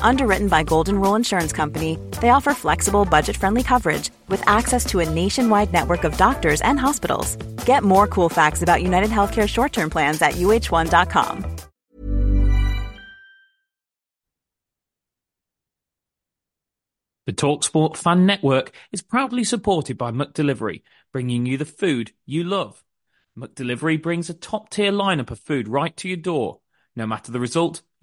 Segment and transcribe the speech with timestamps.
[0.00, 5.00] Underwritten by Golden Rule Insurance Company, they offer flexible, budget friendly coverage with access to
[5.00, 7.36] a nationwide network of doctors and hospitals.
[7.66, 11.56] Get more cool facts about United Healthcare short term plans at uh1.com.
[17.26, 20.82] The TalkSport Fan Network is proudly supported by McDelivery,
[21.12, 22.84] bringing you the food you love.
[23.36, 26.60] McDelivery brings a top tier lineup of food right to your door.
[26.94, 27.82] No matter the result,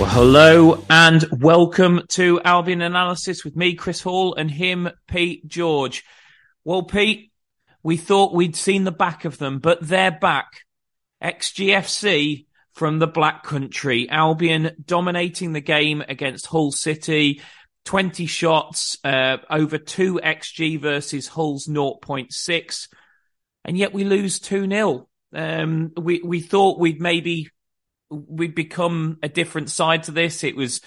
[0.00, 6.04] Well, hello and welcome to Albion Analysis with me, Chris Hall, and him, Pete George.
[6.64, 7.32] Well, Pete,
[7.82, 10.64] we thought we'd seen the back of them, but they're back.
[11.22, 14.08] XGFC from the Black Country.
[14.08, 17.42] Albion dominating the game against Hull City.
[17.84, 22.88] 20 shots, uh, over 2 XG versus Hull's 0.6.
[23.66, 25.08] And yet we lose 2 0.
[25.34, 27.50] Um, we, we thought we'd maybe
[28.10, 30.44] we'd become a different side to this.
[30.44, 30.80] It was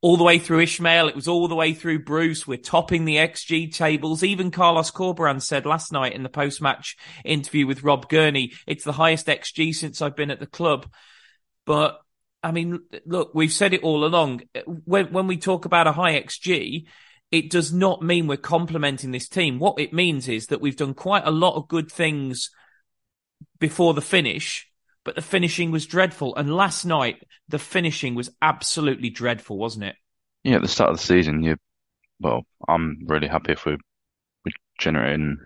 [0.00, 1.08] all the way through Ismaël.
[1.08, 2.46] It was all the way through Bruce.
[2.46, 4.24] We're topping the XG tables.
[4.24, 8.92] Even Carlos Corberán said last night in the post-match interview with Rob Gurney, it's the
[8.92, 10.90] highest XG since I've been at the club.
[11.64, 12.00] But
[12.42, 14.42] I mean, look, we've said it all along.
[14.66, 16.86] When, when we talk about a high XG,
[17.30, 19.60] it does not mean we're complimenting this team.
[19.60, 22.50] What it means is that we've done quite a lot of good things
[23.60, 24.68] before the finish
[25.04, 26.36] but the finishing was dreadful.
[26.36, 29.96] And last night, the finishing was absolutely dreadful, wasn't it?
[30.44, 31.56] Yeah, at the start of the season, you
[32.20, 33.78] well, I'm really happy if we're,
[34.44, 35.38] we're generating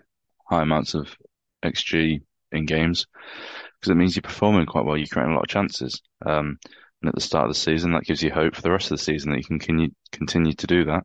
[0.47, 1.15] high amounts of
[1.63, 3.07] XG in games
[3.79, 4.95] because it means you're performing quite well.
[4.95, 6.01] You're creating a lot of chances.
[6.25, 6.59] Um,
[7.01, 8.97] and at the start of the season, that gives you hope for the rest of
[8.97, 11.03] the season that you can continue, continue to do that.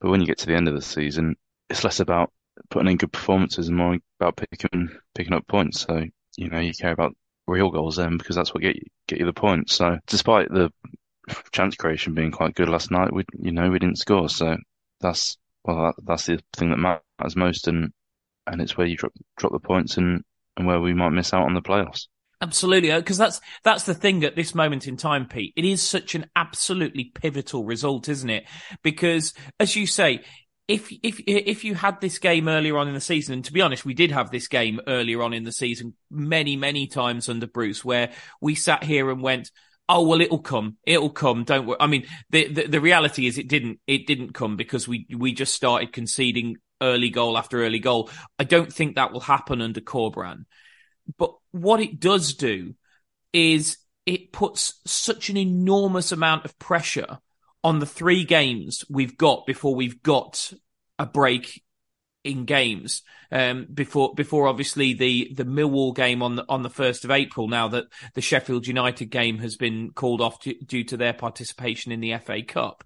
[0.00, 1.36] But when you get to the end of the season,
[1.68, 2.32] it's less about
[2.70, 5.80] putting in good performances and more about picking picking up points.
[5.80, 6.04] So
[6.36, 7.16] you know you care about
[7.46, 9.74] real goals then because that's what get you, get you the points.
[9.74, 10.70] So despite the
[11.52, 14.28] chance creation being quite good last night, we you know we didn't score.
[14.28, 14.56] So
[15.00, 17.92] that's well that, that's the thing that matters most, and
[18.46, 20.22] and it's where you drop drop the points and
[20.56, 22.06] and where we might miss out on the playoffs.
[22.40, 25.54] Absolutely, because uh, that's that's the thing at this moment in time, Pete.
[25.56, 28.44] It is such an absolutely pivotal result, isn't it?
[28.82, 30.22] Because as you say,
[30.66, 33.60] if if if you had this game earlier on in the season, and to be
[33.60, 37.46] honest, we did have this game earlier on in the season many many times under
[37.46, 39.50] Bruce, where we sat here and went,
[39.88, 41.76] "Oh well, it'll come, it'll come." Don't worry.
[41.80, 45.34] I mean, the, the the, reality is it didn't it didn't come because we we
[45.34, 48.08] just started conceding early goal after early goal.
[48.38, 50.44] I don't think that will happen under Corberán,
[51.18, 52.74] but what it does do
[53.34, 53.76] is
[54.06, 57.18] it puts such an enormous amount of pressure
[57.64, 60.52] on the three games we've got before we've got
[60.98, 61.64] a break
[62.22, 63.02] in games
[63.32, 67.48] um, before before obviously the the Millwall game on the on the first of April.
[67.48, 71.90] Now that the Sheffield United game has been called off to, due to their participation
[71.90, 72.84] in the FA Cup,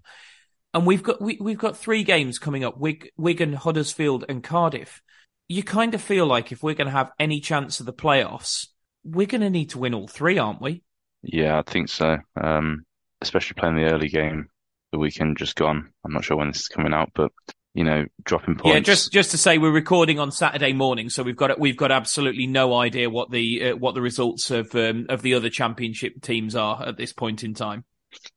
[0.72, 5.03] and we've got we, we've got three games coming up: Wig, Wigan, Huddersfield, and Cardiff.
[5.48, 8.66] You kind of feel like if we're going to have any chance of the playoffs,
[9.03, 10.83] we're going to need to win all three, aren't we?
[11.22, 12.19] Yeah, I think so.
[12.39, 12.84] Um,
[13.22, 14.48] especially playing the early game
[14.93, 15.91] the weekend just gone.
[16.05, 17.33] I'm not sure when this is coming out, but
[17.75, 18.75] you know, dropping points.
[18.75, 21.93] Yeah, just just to say, we're recording on Saturday morning, so we've got we've got
[21.93, 26.21] absolutely no idea what the uh, what the results of um, of the other championship
[26.23, 27.85] teams are at this point in time.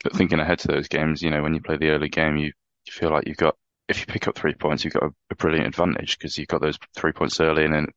[0.03, 2.51] But thinking ahead to those games, you know, when you play the early game, you,
[2.85, 3.55] you feel like you've got
[3.87, 6.61] if you pick up three points, you've got a, a brilliant advantage because you've got
[6.61, 7.87] those three points early, and then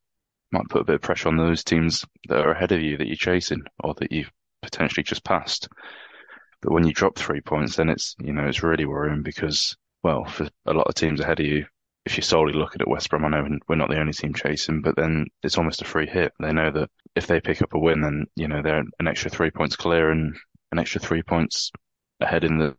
[0.51, 3.07] might put a bit of pressure on those teams that are ahead of you that
[3.07, 4.31] you're chasing or that you've
[4.63, 5.69] potentially just passed.
[6.65, 10.25] But when you drop three points, then it's you know it's really worrying because well,
[10.25, 11.67] for a lot of teams ahead of you,
[12.07, 14.81] if you're solely looking at West Brom, I know we're not the only team chasing,
[14.81, 16.33] but then it's almost a free hit.
[16.41, 19.31] They know that if they pick up a win, then you know they're an extra
[19.31, 20.37] three points clear and
[20.73, 21.71] an extra three points
[22.21, 22.75] ahead in the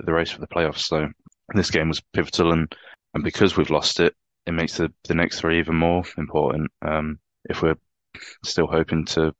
[0.00, 0.80] the race for the playoffs.
[0.80, 1.08] So
[1.54, 2.74] this game was pivotal, and
[3.14, 6.72] and because we've lost it, it makes the the next three even more important.
[6.82, 7.76] Um, if we're
[8.44, 9.32] still hoping to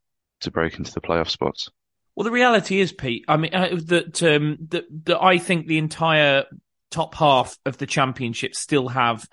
[0.42, 1.68] to break into the playoff spots.
[2.18, 3.24] Well, the reality is, Pete.
[3.28, 6.46] I mean, uh, that um, that that I think the entire
[6.90, 9.24] top half of the championship still have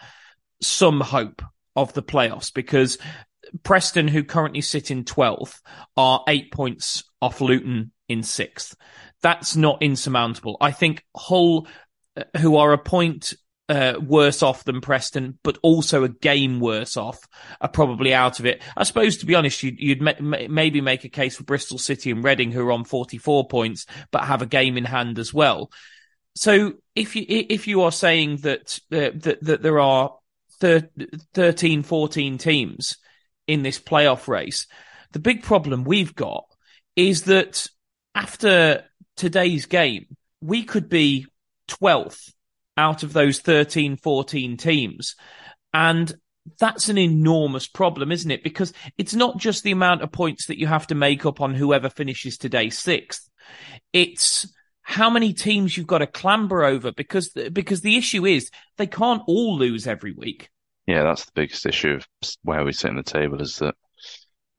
[0.61, 1.41] some hope
[1.75, 2.99] of the playoffs because
[3.63, 5.61] Preston, who currently sit in 12th,
[5.97, 8.75] are eight points off Luton in sixth.
[9.23, 10.55] That's not insurmountable.
[10.61, 11.67] I think Hull,
[12.15, 13.33] uh, who are a point
[13.67, 17.19] uh, worse off than Preston, but also a game worse off,
[17.59, 18.61] are probably out of it.
[18.77, 22.11] I suppose, to be honest, you'd, you'd ma- maybe make a case for Bristol City
[22.11, 25.71] and Reading, who are on 44 points, but have a game in hand as well.
[26.35, 30.17] So if you if you are saying that uh, that, that there are
[30.59, 30.89] thir-
[31.33, 32.97] 13, 14 teams
[33.47, 34.67] in this playoff race,
[35.13, 36.45] the big problem we've got
[36.95, 37.67] is that
[38.13, 38.83] after
[39.15, 41.25] today's game, we could be
[41.69, 42.33] 12th
[42.77, 45.15] out of those 13, 14 teams.
[45.73, 46.13] And
[46.59, 48.43] that's an enormous problem, isn't it?
[48.43, 51.53] Because it's not just the amount of points that you have to make up on
[51.53, 53.29] whoever finishes today sixth.
[53.93, 54.47] It's
[54.81, 59.23] how many teams you've got to clamber over because because the issue is they can't
[59.25, 60.49] all lose every week.
[60.85, 62.07] Yeah, that's the biggest issue of
[62.43, 63.73] where we sit in the table is that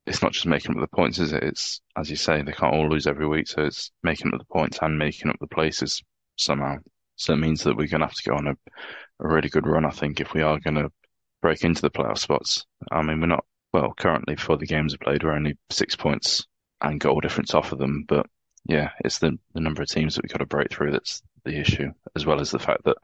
[0.05, 1.45] it's not just making up the points, is it?
[1.45, 4.53] It's as you say, they can't all lose every week, so it's making up the
[4.53, 6.03] points and making up the places
[6.37, 6.77] somehow.
[7.17, 9.67] So it means that we're going to have to go on a, a really good
[9.67, 10.93] run, I think, if we are going to
[11.43, 12.65] break into the playoff spots.
[12.91, 16.47] I mean, we're not well currently for the games we played, we're only six points
[16.81, 18.27] and goal difference off of them, but
[18.69, 21.59] yeah, it's the, the number of teams that we've got to break through that's the
[21.59, 22.97] issue, as well as the fact that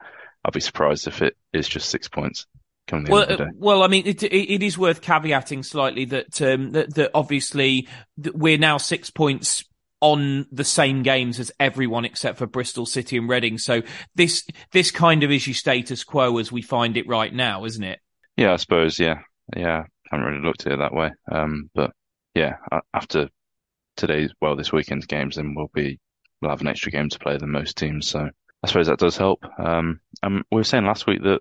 [0.43, 2.45] I'll be surprised if it is just six points.
[2.91, 7.11] Well, uh, well, I mean, it, it is worth caveating slightly that um, that, that
[7.13, 7.87] obviously
[8.17, 9.63] we're now six points
[10.03, 13.57] on the same games as everyone except for Bristol City and Reading.
[13.57, 13.83] So
[14.15, 17.83] this this kind of is your status quo as we find it right now, isn't
[17.83, 18.01] it?
[18.35, 18.99] Yeah, I suppose.
[18.99, 19.21] Yeah,
[19.55, 19.83] yeah.
[20.11, 21.11] I haven't really looked at it that way.
[21.31, 21.91] Um, but
[22.35, 22.57] yeah,
[22.93, 23.29] after
[23.95, 26.01] today's, well, this weekend's games, then we'll be,
[26.41, 28.09] we'll have an extra game to play than most teams.
[28.09, 28.27] So
[28.61, 29.45] I suppose that does help.
[29.57, 31.39] Um, and we were saying last week that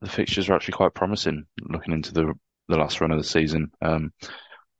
[0.00, 2.32] the fixtures are actually quite promising looking into the,
[2.68, 3.70] the last run of the season.
[3.82, 4.14] Um,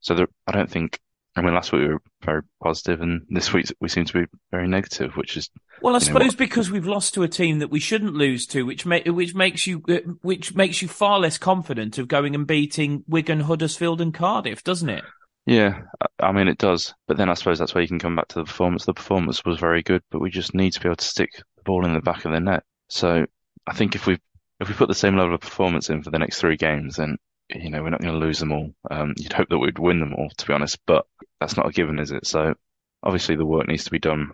[0.00, 0.98] so there, I don't think,
[1.38, 4.26] I mean, last week we were very positive and this week we seem to be
[4.50, 5.48] very negative, which is.
[5.80, 8.66] Well, I suppose know, because we've lost to a team that we shouldn't lose to,
[8.66, 12.46] which ma- which makes you, uh, which makes you far less confident of going and
[12.46, 15.04] beating Wigan, Huddersfield and Cardiff, doesn't it?
[15.46, 15.82] Yeah,
[16.18, 16.92] I mean it does.
[17.06, 18.84] But then I suppose that's where you can come back to the performance.
[18.84, 21.62] The performance was very good, but we just need to be able to stick the
[21.62, 22.64] ball in the back of the net.
[22.88, 23.26] So
[23.66, 24.18] I think if we
[24.60, 27.16] if we put the same level of performance in for the next three games, then
[27.50, 28.70] you know we're not going to lose them all.
[28.90, 31.06] Um, you'd hope that we'd win them all, to be honest, but
[31.40, 32.26] that's not a given, is it?
[32.26, 32.54] So
[33.02, 34.32] obviously the work needs to be done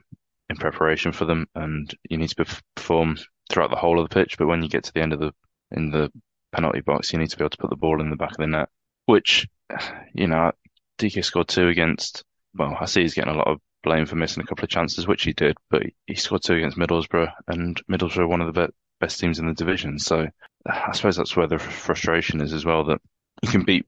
[0.51, 2.45] in preparation for them, and you need to
[2.75, 3.17] perform
[3.51, 4.37] throughout the whole of the pitch.
[4.39, 5.33] But when you get to the end of the
[5.71, 6.11] in the
[6.53, 8.39] penalty box, you need to be able to put the ball in the back of
[8.39, 8.69] the net,
[9.07, 9.49] which
[10.13, 10.53] you know
[10.99, 12.25] Dike scored two against,
[12.55, 15.07] well, I see he's getting a lot of blame for missing a couple of chances,
[15.07, 18.71] which he did, but he scored two against Middlesbrough, and Middlesbrough are one of the
[19.01, 19.99] best teams in the division.
[19.99, 20.27] So
[20.67, 23.01] I suppose that's where the frustration is as well, that
[23.43, 23.87] you can beat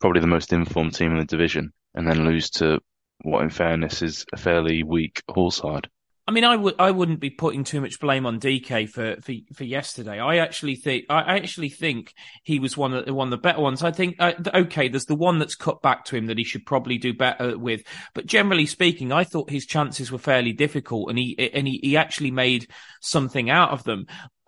[0.00, 2.80] probably the most informed team in the division and then lose to
[3.22, 5.88] what, in fairness, is a fairly weak Hull side.
[6.28, 9.32] I mean, I would I wouldn't be putting too much blame on Dike for, for,
[9.54, 10.18] for yesterday.
[10.18, 13.60] I actually think I actually think he was one of the, one of the better
[13.60, 13.84] ones.
[13.84, 16.66] I think uh, okay, there's the one that's cut back to him that he should
[16.66, 17.84] probably do better with.
[18.12, 21.96] But generally speaking, I thought his chances were fairly difficult, and he and he, he
[21.96, 22.66] actually made
[23.00, 24.06] something out of them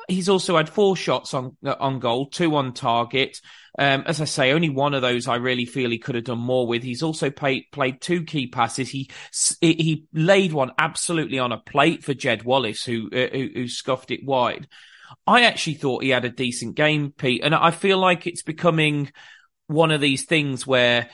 [0.09, 3.41] he's also had four shots on on goal, two on target.
[3.79, 6.41] Um, as I say, only one of those I really feel he could have done
[6.41, 6.83] more with.
[6.83, 8.89] He's also played played two key passes.
[8.89, 9.11] He
[9.61, 14.11] he laid one absolutely on a plate for Jed Wallace, who, uh, who, who scuffed
[14.11, 14.67] it wide.
[15.27, 19.13] I actually thought he had a decent game, Pete, and I feel like it's becoming
[19.69, 21.09] one of these things where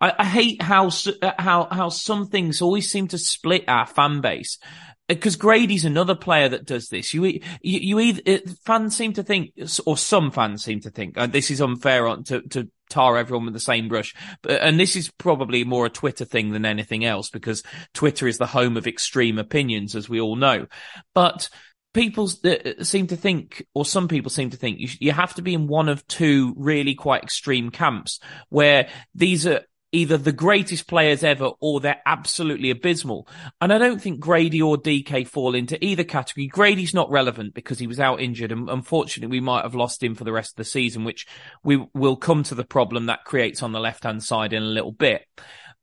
[0.00, 0.90] I, I, hate how
[1.38, 4.58] how how some things always seem to split our fan base
[5.08, 7.14] because Grady's another player that does this.
[7.14, 9.52] You, you, you either fans seem to think,
[9.84, 13.44] or some fans seem to think, and this is unfair on to, to tar everyone
[13.44, 14.14] with the same brush.
[14.42, 17.62] But, and this is probably more a Twitter thing than anything else because
[17.94, 20.66] Twitter is the home of extreme opinions, as we all know.
[21.14, 21.48] But
[21.94, 25.42] people uh, seem to think, or some people seem to think, you, you have to
[25.42, 30.88] be in one of two really quite extreme camps where these are either the greatest
[30.88, 33.28] players ever or they're absolutely abysmal.
[33.60, 36.48] And I don't think Grady or Dike fall into either category.
[36.48, 40.14] Grady's not relevant because he was out injured and unfortunately we might have lost him
[40.14, 41.26] for the rest of the season, which
[41.62, 44.66] we will come to the problem that creates on the left hand side in a
[44.66, 45.22] little bit.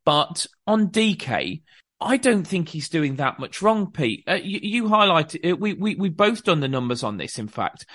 [0.05, 1.61] But on Dike,
[2.01, 4.25] I don't think he's doing that much wrong, Pete.
[4.27, 7.47] Uh, you, you highlighted, uh, we, we, we both done the numbers on this, in
[7.47, 7.85] fact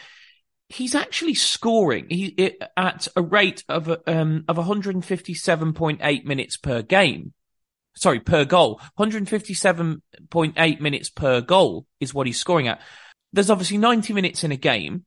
[0.69, 7.33] he's actually scoring he, at a rate of um, of 157.8 minutes per game.
[7.97, 8.81] Sorry, per goal.
[8.99, 12.81] 157.8 minutes per goal is what he's scoring at.
[13.33, 15.05] There's obviously 90 minutes in a game.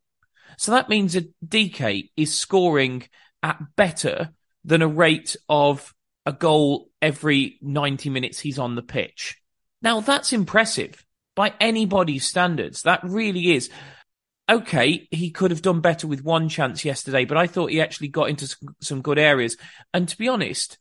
[0.57, 3.03] So that means that Dike is scoring
[3.41, 4.31] at better
[4.65, 5.93] than a rate of
[6.25, 9.37] a goal every 90 minutes he's on the pitch.
[9.81, 11.03] Now that's impressive
[11.35, 12.83] by anybody's standards.
[12.83, 13.69] That really is
[14.51, 18.09] okay, he could have done better with one chance yesterday, but I thought he actually
[18.09, 19.57] got into some good areas.
[19.93, 20.77] And to be honest,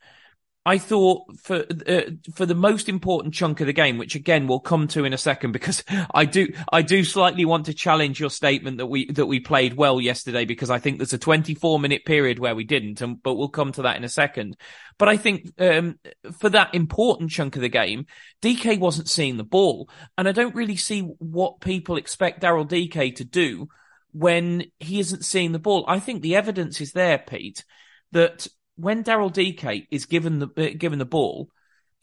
[0.66, 2.02] I thought for uh,
[2.34, 5.18] for the most important chunk of the game, which again we'll come to in a
[5.18, 5.82] second, because
[6.14, 9.74] I do I do slightly want to challenge your statement that we that we played
[9.74, 13.34] well yesterday, because I think there's a 24 minute period where we didn't, and but
[13.34, 14.58] we'll come to that in a second.
[14.98, 15.98] But I think um,
[16.38, 18.04] for that important chunk of the game,
[18.42, 19.88] Dike wasn't seeing the ball,
[20.18, 23.68] and I don't really see what people expect Daryl Dike to do
[24.12, 25.86] when he isn't seeing the ball.
[25.88, 27.64] I think the evidence is there, Pete,
[28.12, 28.46] that
[28.80, 31.50] when Daryl Dike is given the uh, given the ball,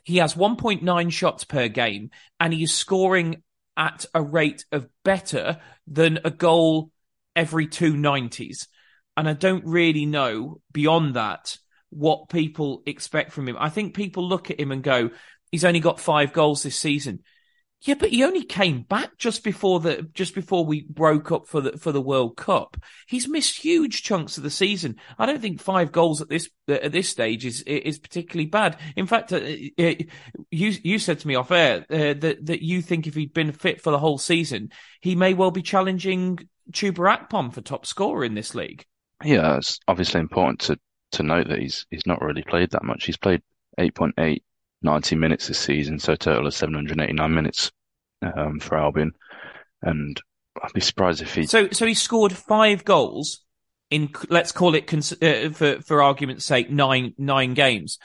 [0.04, 3.44] he has 1.9 shots per game, and he is scoring
[3.76, 6.92] at a rate of better than a goal
[7.36, 8.68] every two nineties.
[9.16, 11.58] And I don't really know beyond that
[11.90, 13.56] what people expect from him.
[13.60, 15.12] I think people look at him and go,
[15.52, 17.24] he's only got five goals this season.
[17.82, 21.62] Yeah, but he only came back just before the just before we broke up for
[21.62, 22.76] the for the World Cup.
[23.06, 24.96] He's missed huge chunks of the season.
[25.20, 28.78] I don't think five goals at this at this stage is is particularly bad.
[28.96, 29.94] In fact, uh, uh,
[30.50, 33.52] you you said to me off air uh, that that you think if he'd been
[33.52, 36.40] fit for the whole season, he may well be challenging
[36.72, 38.86] Chuba for top scorer in this league.
[39.24, 40.80] Yeah, it's obviously important to
[41.12, 43.06] to note that he's he's not really played that much.
[43.06, 43.44] He's played
[43.80, 44.42] 8.8
[44.88, 47.72] 90 minutes this season, so a total of 789 minutes
[48.22, 49.12] um, for Albion.
[49.82, 50.20] And
[50.64, 51.46] I'd be surprised if he.
[51.46, 53.42] So, so he scored five goals
[53.92, 58.00] in, let's call it, uh, for for argument's sake, nine nine games.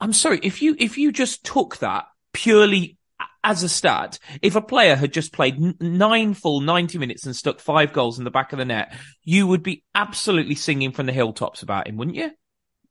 [0.00, 2.96] I'm sorry if you if you just took that purely
[3.42, 7.58] as a stat, if a player had just played nine full 90 minutes and stuck
[7.58, 8.94] five goals in the back of the net,
[9.24, 12.30] you would be absolutely singing from the hilltops about him, wouldn't you?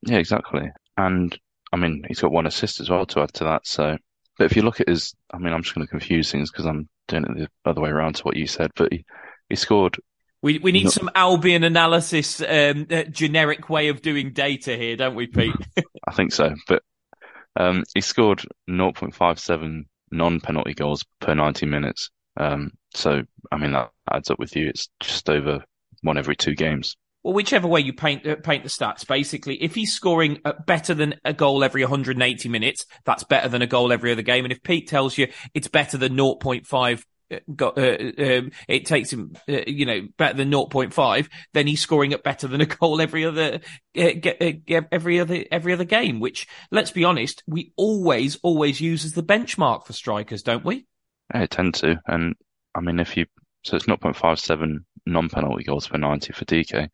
[0.01, 0.71] Yeah, exactly.
[0.97, 1.37] And
[1.71, 3.67] I mean, he's got one assist as well to add to that.
[3.67, 3.97] So,
[4.37, 6.65] but if you look at his, I mean, I'm just going to confuse things because
[6.65, 8.71] I'm doing it the other way around to what you said.
[8.75, 9.05] But he,
[9.49, 9.97] he scored.
[10.41, 14.95] We we need not, some Albion analysis, um, uh, generic way of doing data here,
[14.95, 15.53] don't we, Pete?
[16.07, 16.55] I think so.
[16.67, 16.81] But
[17.57, 22.09] um, he scored 0.57 non-penalty goals per 90 minutes.
[22.37, 23.21] Um, so,
[23.51, 24.69] I mean, that adds up with you.
[24.69, 25.63] It's just over
[26.01, 29.75] one every two games well, whichever way you paint uh, paint the stats, basically, if
[29.75, 33.91] he's scoring uh, better than a goal every 180 minutes, that's better than a goal
[33.91, 34.45] every other game.
[34.45, 39.35] And if Pete tells you it's better than 0.5 uh, uh, um, it takes him,
[39.47, 43.25] uh, you know, better than 0.5, then he's scoring at better than a goal every
[43.25, 43.59] other,
[43.97, 44.51] uh,
[44.91, 49.23] every other, every other game, which let's be honest, we always, always use as the
[49.23, 50.87] benchmark for strikers, don't we?
[51.31, 51.99] I tend to.
[52.07, 52.35] And
[52.73, 53.25] I mean, if you,
[53.63, 56.89] so it's 0.57 non-penalty goals per 90 for Dike.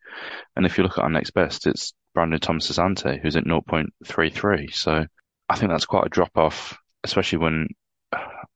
[0.56, 4.72] And if you look at our next best, it's Brandon Thomas Asante, who's at 0.33.
[4.72, 5.06] So
[5.48, 7.68] I think that's quite a drop off, especially when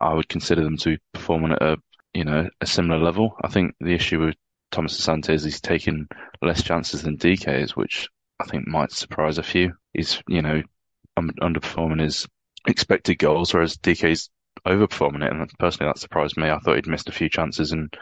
[0.01, 1.77] I would consider them to be performing at a,
[2.15, 3.37] you know, a similar level.
[3.43, 4.35] I think the issue with
[4.71, 6.09] Thomas Asante is he's taken
[6.43, 8.09] less chances than Dike is, which
[8.41, 9.75] I think might surprise a few.
[9.93, 10.63] He's, you know,
[11.19, 12.27] underperforming his
[12.67, 14.31] expected goals, whereas Dike's
[14.67, 15.33] overperforming it.
[15.33, 16.51] And personally, that surprised me.
[16.51, 17.95] I thought he'd missed a few chances and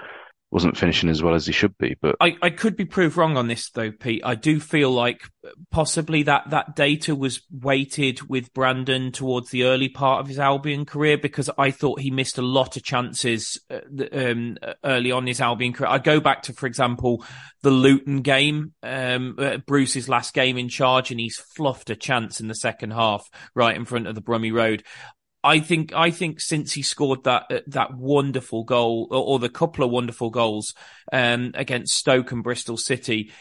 [0.50, 1.96] wasn't finishing as well as he should be.
[2.00, 4.22] But I, I could be proved wrong on this though, Pete.
[4.24, 5.22] I do feel like
[5.70, 10.86] possibly that that data was weighted with Brandon towards the early part of his Albion
[10.86, 13.80] career because I thought he missed a lot of chances uh,
[14.12, 15.90] um, early on his Albion career.
[15.90, 17.24] I go back to, for example,
[17.62, 22.40] the Luton game, um, uh, Bruce's last game in charge, and he's fluffed a chance
[22.40, 24.82] in the second half right in front of the Brummie Road.
[25.42, 29.48] I think I think since he scored that uh, that wonderful goal or, or, the
[29.48, 30.74] couple of wonderful goals
[31.12, 33.32] um, against Stoke and Bristol City,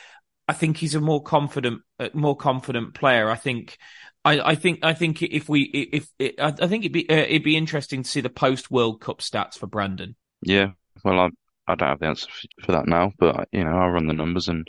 [0.47, 3.29] I think he's a more confident uh, more confident player.
[3.29, 3.77] I think.
[4.25, 7.43] I, I think I think if we if, if I think it'd be uh, it'd
[7.43, 10.17] be interesting to see the post World Cup stats for Brandon.
[10.41, 10.71] Yeah,
[11.05, 11.29] well, I
[11.65, 12.27] I don't have the answer
[12.61, 14.67] for that now, but you know I'll run the numbers and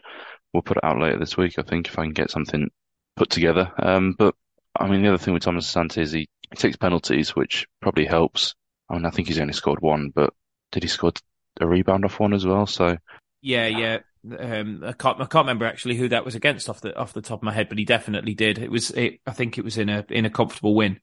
[0.52, 1.58] we'll put it out later this week.
[1.58, 2.68] I think if I can get something
[3.16, 3.72] put together.
[3.78, 4.34] Um, but
[4.78, 8.54] I mean, the other thing with Thomas Asante is he, takes penalties, which probably helps.
[8.88, 10.32] I mean, I think he's only scored one, but
[10.72, 11.12] did he score
[11.60, 12.66] a rebound off one as well?
[12.66, 12.96] So
[13.42, 13.98] yeah, yeah.
[14.38, 17.20] Um, I can't I can't remember actually who that was against off the off the
[17.20, 18.58] top of my head, but he definitely did.
[18.58, 21.00] It was it, I think it was in a in a comfortable win.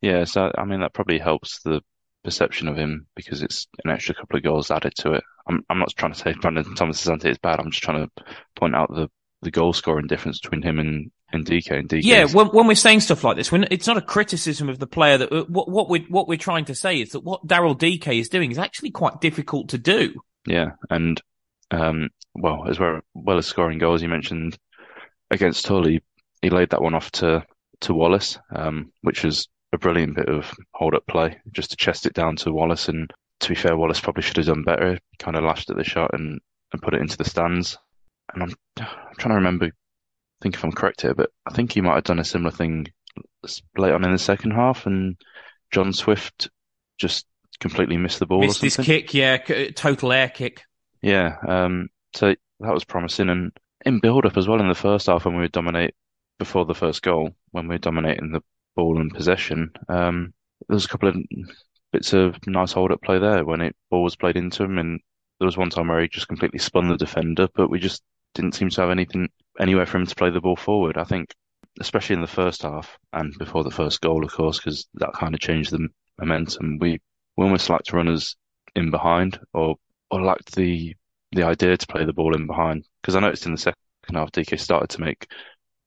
[0.00, 1.82] Yeah, so I mean that probably helps the
[2.22, 5.24] perception of him because it's an extra couple of goals added to it.
[5.46, 7.60] I'm I'm not trying to say Brandon Thomas Asante is bad.
[7.60, 8.24] I'm just trying to
[8.56, 9.10] point out the
[9.42, 12.04] the goal scoring difference between him and and and Dike.
[12.04, 14.86] Yeah, when, when we're saying stuff like this, when it's not a criticism of the
[14.86, 17.78] player that uh, what, what we're what we're trying to say is that what Daryl
[17.78, 20.14] Dike is doing is actually quite difficult to do.
[20.46, 21.20] Yeah, and
[21.70, 24.58] um, well, as well, well as scoring goals, you mentioned
[25.30, 26.00] against Hull, he,
[26.42, 27.44] he laid that one off to
[27.80, 32.06] to Wallace, um, which was a brilliant bit of hold up play, just to chest
[32.06, 32.88] it down to Wallace.
[32.88, 34.98] And to be fair, Wallace probably should have done better.
[35.18, 36.40] Kind of lashed at the shot and,
[36.72, 37.76] and put it into the stands.
[38.32, 39.70] And I'm, I'm trying to remember,
[40.40, 42.86] think if I'm correct here, but I think he might have done a similar thing
[43.76, 45.16] late on in the second half, and
[45.70, 46.50] John Swift
[46.98, 47.26] just
[47.60, 48.40] completely missed the ball.
[48.40, 49.38] Missed his kick, yeah,
[49.74, 50.62] total air kick.
[51.02, 53.52] Yeah, um, so that was promising, and
[53.84, 55.94] in build up as well in the first half when we would dominate
[56.38, 58.42] before the first goal, when we were dominating the
[58.74, 59.70] ball and possession.
[59.88, 60.32] Um,
[60.68, 61.16] there was a couple of
[61.92, 65.00] bits of nice hold up play there when it ball was played into him, and
[65.38, 68.02] there was one time where he just completely spun the defender, but we just
[68.34, 70.96] didn't seem to have anything anywhere for him to play the ball forward.
[70.96, 71.34] I think,
[71.80, 75.34] especially in the first half and before the first goal, of course, because that kind
[75.34, 76.78] of changed the momentum.
[76.78, 77.00] We,
[77.36, 78.36] we almost lacked runners
[78.74, 79.76] in behind, or
[80.10, 80.94] or lacked the
[81.32, 82.86] the idea to play the ball in behind.
[83.02, 83.76] Because I noticed in the second
[84.12, 85.26] half, Dike started to make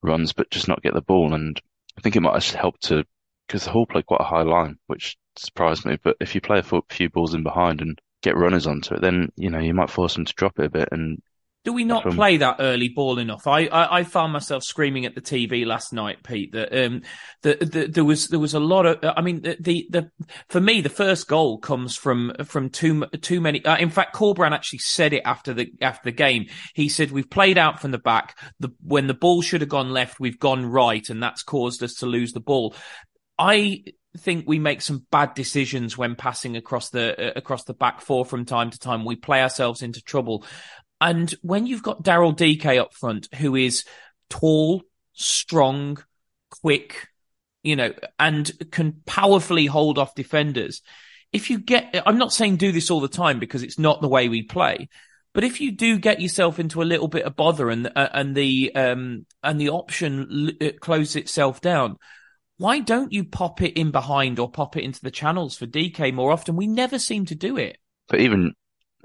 [0.01, 1.33] runs, but just not get the ball.
[1.33, 1.59] And
[1.97, 3.03] I think it might have helped to,
[3.47, 5.97] because the Hull played quite a high line, which surprised me.
[6.03, 9.31] But if you play a few balls in behind and get runners onto it, then,
[9.35, 10.89] you know, you might force them to drop it a bit.
[10.91, 11.21] And
[11.67, 13.45] do we not play that early ball enough?
[13.45, 16.53] I, I, I found myself screaming at the TV last night, Pete.
[16.53, 17.01] That um
[17.41, 18.99] that the, there was there was a lot of.
[19.03, 20.11] I mean, the, the, the
[20.47, 23.65] for me the first goal comes from from too too many.
[23.65, 26.45] Uh, in fact, Corberán actually said it after the after the game.
[26.73, 28.39] He said we've played out from the back.
[28.61, 31.95] The when the ball should have gone left, we've gone right, and that's caused us
[31.95, 32.75] to lose the ball.
[33.37, 33.83] I
[34.17, 38.23] think we make some bad decisions when passing across the uh, across the back four
[38.23, 39.03] from time to time.
[39.03, 40.45] We play ourselves into trouble.
[40.99, 43.85] And when you've got Daryl Dike up front, who is
[44.29, 44.83] tall,
[45.13, 45.97] strong,
[46.49, 47.07] quick,
[47.63, 50.81] you know, and can powerfully hold off defenders.
[51.33, 54.07] If you get, I'm not saying do this all the time because it's not the
[54.07, 54.89] way we play,
[55.33, 58.35] but if you do get yourself into a little bit of bother and uh, and
[58.35, 61.97] the um and the option l- closes itself down,
[62.57, 66.13] why don't you pop it in behind or pop it into the channels for Dike
[66.13, 66.55] more often?
[66.55, 67.77] We never seem to do it.
[68.07, 68.53] But even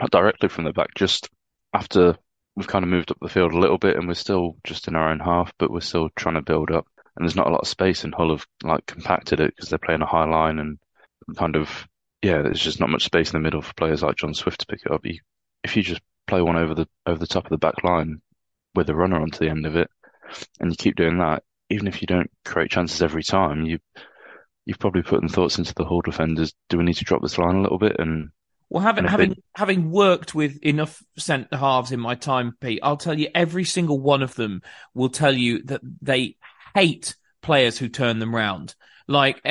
[0.01, 1.29] not directly from the back, just
[1.73, 2.17] after
[2.57, 4.97] we've kind of moved up the field a little bit and we're still just in
[4.97, 6.87] our own half, but we're still trying to build up.
[7.17, 9.79] And there's not a lot of space, and Hull have like compacted it because they're
[9.79, 10.79] playing a high line and
[11.37, 11.87] kind of
[12.23, 14.67] yeah, there's just not much space in the middle for players like John Swift to
[14.67, 15.05] pick it up.
[15.05, 15.19] You,
[15.65, 18.23] if you just play one over the over the top of the back line
[18.75, 19.91] with a runner onto the end of it,
[20.61, 23.79] and you keep doing that, even if you don't create chances every time, you
[24.65, 26.55] you've probably put in thoughts into the Hull defenders.
[26.69, 28.31] Do we need to drop this line a little bit and
[28.73, 33.19] well, having having having worked with enough centre halves in my time, Pete, I'll tell
[33.19, 34.63] you every single one of them
[34.95, 36.37] will tell you that they
[36.75, 38.75] hate players who turn them round.
[39.07, 39.43] Like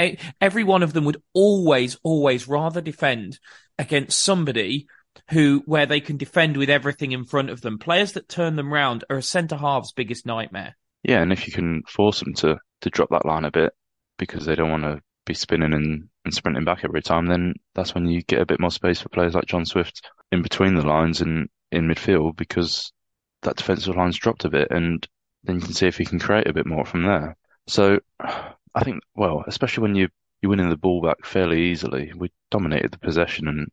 [0.41, 3.37] every one of them would always, always rather defend
[3.77, 4.87] against somebody
[5.29, 7.77] who where they can defend with everything in front of them.
[7.77, 10.75] Players that turn them round are a centre half's biggest nightmare.
[11.03, 13.73] Yeah, and if you can force them to to drop that line a bit
[14.17, 17.93] because they don't want to be spinning and and sprinting back every time, then that's
[17.93, 20.87] when you get a bit more space for players like John Swift in between the
[20.87, 22.93] lines and in midfield because
[23.41, 25.05] that defensive line's dropped a bit and
[25.43, 27.35] then you can see if he can create a bit more from there.
[27.67, 30.07] So I think, well, especially when you,
[30.41, 33.67] you're winning the ball back fairly easily, we dominated the possession and,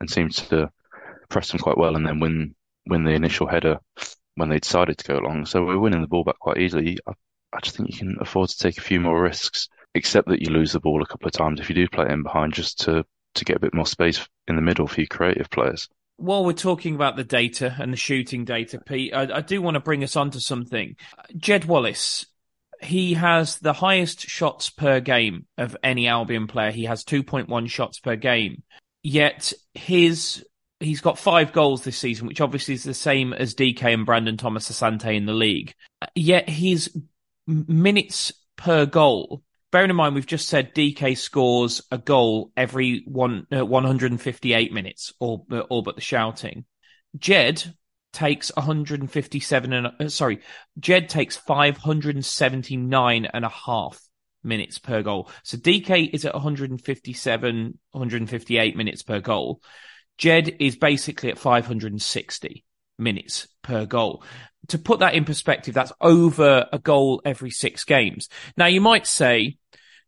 [0.00, 0.70] and seemed to
[1.28, 2.54] press them quite well and then win,
[2.86, 3.80] win the initial header
[4.36, 5.44] when they decided to go long.
[5.44, 6.96] So we're winning the ball back quite easily.
[7.06, 7.12] I,
[7.52, 9.68] I just think you can afford to take a few more risks
[9.98, 12.22] except that you lose the ball a couple of times if you do play in
[12.22, 15.50] behind, just to to get a bit more space in the middle for your creative
[15.50, 15.88] players.
[16.16, 19.74] While we're talking about the data and the shooting data, Pete, I, I do want
[19.74, 20.96] to bring us on to something.
[21.36, 22.26] Jed Wallace,
[22.80, 26.72] he has the highest shots per game of any Albion player.
[26.72, 28.62] He has 2.1 shots per game.
[29.02, 30.44] Yet his
[30.80, 34.36] he's got five goals this season, which obviously is the same as Dike and Brandon
[34.36, 35.74] Thomas Asante in the league.
[36.14, 36.96] Yet his
[37.46, 43.46] minutes per goal bearing in mind we've just said Dike scores a goal every one
[43.54, 46.64] uh, 158 minutes, all all but the shouting.
[47.16, 47.74] Jed
[48.12, 50.40] takes 157 and uh, sorry,
[50.78, 54.00] Jed takes 579 and a half
[54.42, 55.30] minutes per goal.
[55.42, 59.62] So Dike is at 157, 158 minutes per goal.
[60.16, 62.64] Jed is basically at 560
[62.98, 64.22] minutes per goal.
[64.68, 68.28] To put that in perspective, that's over a goal every six games.
[68.56, 69.58] Now you might say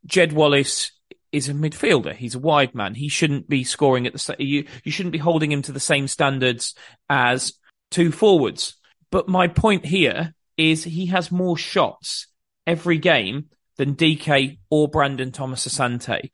[0.07, 0.93] Jed Wallace
[1.31, 2.15] is a midfielder.
[2.15, 2.95] He's a wide man.
[2.95, 6.09] He shouldn't be scoring at the you you shouldn't be holding him to the same
[6.09, 6.75] standards
[7.09, 7.53] as
[7.91, 8.77] two forwards.
[9.11, 12.27] But my point here is he has more shots
[12.67, 16.31] every game than Dike or Brandon Thomas Asante.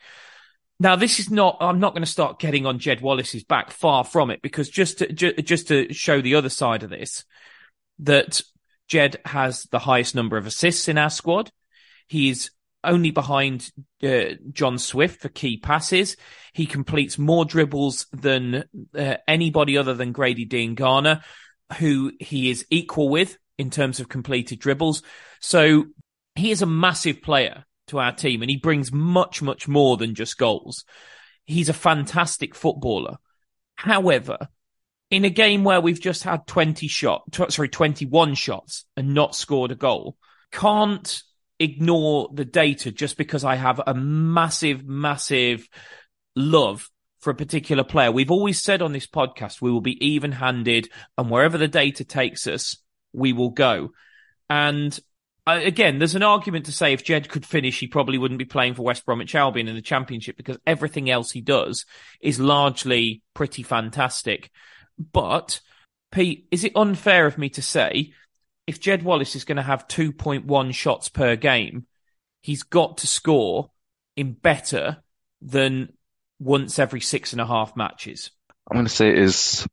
[0.78, 4.04] Now, this is not, I'm not going to start getting on Jed Wallace's back, far
[4.04, 7.24] from it, because just to, ju- just to show the other side of this,
[8.00, 8.42] that
[8.88, 11.50] Jed has the highest number of assists in our squad.
[12.06, 12.50] He's
[12.84, 13.70] only behind
[14.02, 16.16] uh, John Swift for key passes.
[16.52, 18.64] He completes more dribbles than
[18.96, 21.22] uh, anybody other than Grady Diangana,
[21.78, 25.02] who he is equal with in terms of completed dribbles.
[25.40, 25.86] So
[26.34, 30.14] he is a massive player to our team and he brings much, much more than
[30.14, 30.85] just goals.
[31.44, 33.18] He's a fantastic footballer.
[33.77, 34.49] However,
[35.11, 39.70] in a game where we've just had 20 shots, sorry, 21 shots and not scored
[39.70, 40.16] a goal,
[40.51, 41.22] can't
[41.59, 45.68] ignore the data just because I have a massive, massive
[46.35, 48.11] love for a particular player.
[48.11, 52.05] We've always said on this podcast, we will be even handed and wherever the data
[52.05, 52.77] takes us,
[53.12, 53.90] we will go.
[54.51, 54.99] And
[55.46, 58.74] again, there's an argument to say if Jed could finish, he probably wouldn't be playing
[58.74, 61.87] for West Bromwich Albion in the Championship because everything else he does
[62.20, 64.50] is largely pretty fantastic.
[65.12, 65.61] But,
[66.11, 68.12] Pete, is it unfair of me to say
[68.66, 71.87] if Jed Wallace is going to have 2.1 shots per game,
[72.42, 73.70] he's got to score
[74.16, 74.98] in better
[75.40, 75.92] than
[76.40, 78.30] once every six and a half matches?
[78.68, 79.66] I'm going to say it is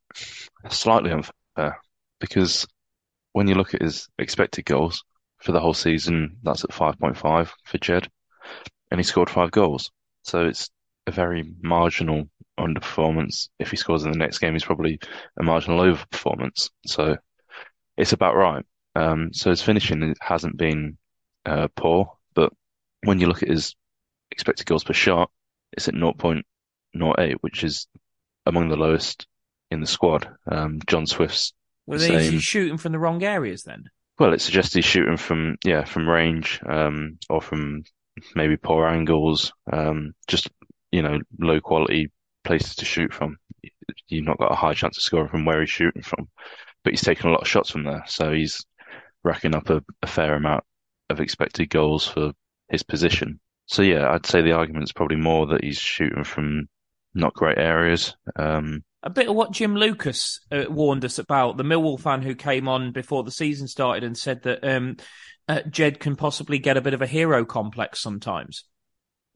[0.69, 1.79] slightly unfair
[2.19, 2.67] because
[3.31, 5.03] when you look at his expected goals,
[5.43, 8.07] for the whole season, that's at 5.5 for Jed,
[8.89, 9.91] and he scored five goals.
[10.23, 10.69] So it's
[11.05, 13.49] a very marginal underperformance.
[13.59, 14.99] If he scores in the next game, he's probably
[15.37, 16.69] a marginal overperformance.
[16.85, 17.17] So
[17.97, 18.65] it's about right.
[18.95, 20.97] Um, so his finishing hasn't been
[21.45, 22.53] uh, poor, but
[23.03, 23.75] when you look at his
[24.31, 25.29] expected goals per shot,
[25.73, 27.87] it's at 0.08, which is
[28.45, 29.27] among the lowest
[29.71, 30.29] in the squad.
[30.49, 31.51] Um, John Swift's.
[31.85, 33.89] Were they shooting from the wrong areas then?
[34.23, 37.83] Well, it suggests he's shooting from yeah from range um, or from
[38.35, 40.49] maybe poor angles, um, just
[40.93, 42.09] you know low quality
[42.45, 43.35] places to shoot from.
[44.07, 46.29] You've not got a high chance of scoring from where he's shooting from,
[46.85, 48.65] but he's taking a lot of shots from there, so he's
[49.25, 50.63] racking up a, a fair amount
[51.09, 52.31] of expected goals for
[52.69, 53.41] his position.
[53.65, 56.69] So yeah, I'd say the argument's probably more that he's shooting from
[57.13, 58.15] not great areas.
[58.37, 62.35] Um, a bit of what Jim Lucas uh, warned us about, the Millwall fan who
[62.35, 64.95] came on before the season started and said that um,
[65.47, 68.63] uh, Jed can possibly get a bit of a hero complex sometimes.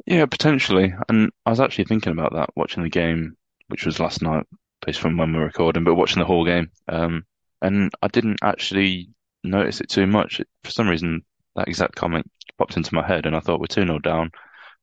[0.05, 0.93] Yeah, potentially.
[1.09, 3.35] And I was actually thinking about that watching the game,
[3.67, 4.45] which was last night,
[4.85, 6.71] based from when we were recording, but watching the whole game.
[6.87, 7.25] Um,
[7.61, 9.09] and I didn't actually
[9.43, 10.41] notice it too much.
[10.63, 11.23] For some reason,
[11.55, 14.31] that exact comment popped into my head, and I thought we're 2 0 down.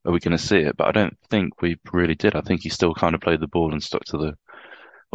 [0.05, 0.77] Are we going to see it?
[0.77, 2.35] But I don't think we really did.
[2.35, 4.35] I think he still kind of played the ball and stuck to the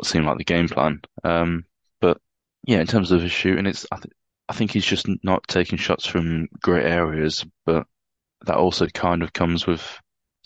[0.01, 1.03] what seemed like the game plan.
[1.25, 1.67] Um,
[2.01, 2.19] but
[2.67, 4.15] yeah, in terms of his shooting, it's I, th-
[4.49, 7.87] I think he's just not taking shots from great areas, but
[8.47, 9.83] that also kind of comes with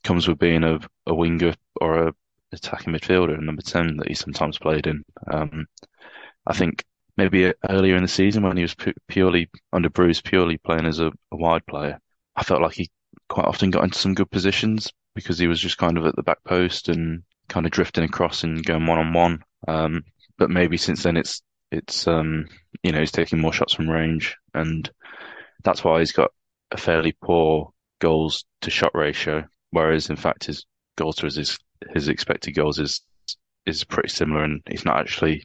[0.02, 2.14] comes with being a, a winger or a
[2.50, 5.04] attacking midfielder, number ten that he sometimes played in.
[5.30, 5.66] Um,
[6.48, 6.84] I think
[7.16, 8.74] maybe earlier in the season when he was
[9.06, 12.00] purely under Bruce, purely playing as a, a wide player,
[12.34, 12.90] I felt like he
[13.28, 16.24] quite often got into some good positions because he was just kind of at the
[16.24, 19.44] back post and kind of drifting across and going one on one.
[19.66, 20.04] Um,
[20.38, 22.46] but maybe since then it's it's um,
[22.82, 24.90] you know he's taking more shots from range, and
[25.62, 26.30] that's why he's got
[26.70, 29.44] a fairly poor goals to shot ratio.
[29.70, 30.64] Whereas in fact his
[30.96, 31.58] goals to his
[31.92, 33.00] his expected goals is
[33.66, 35.44] is pretty similar, and he's not actually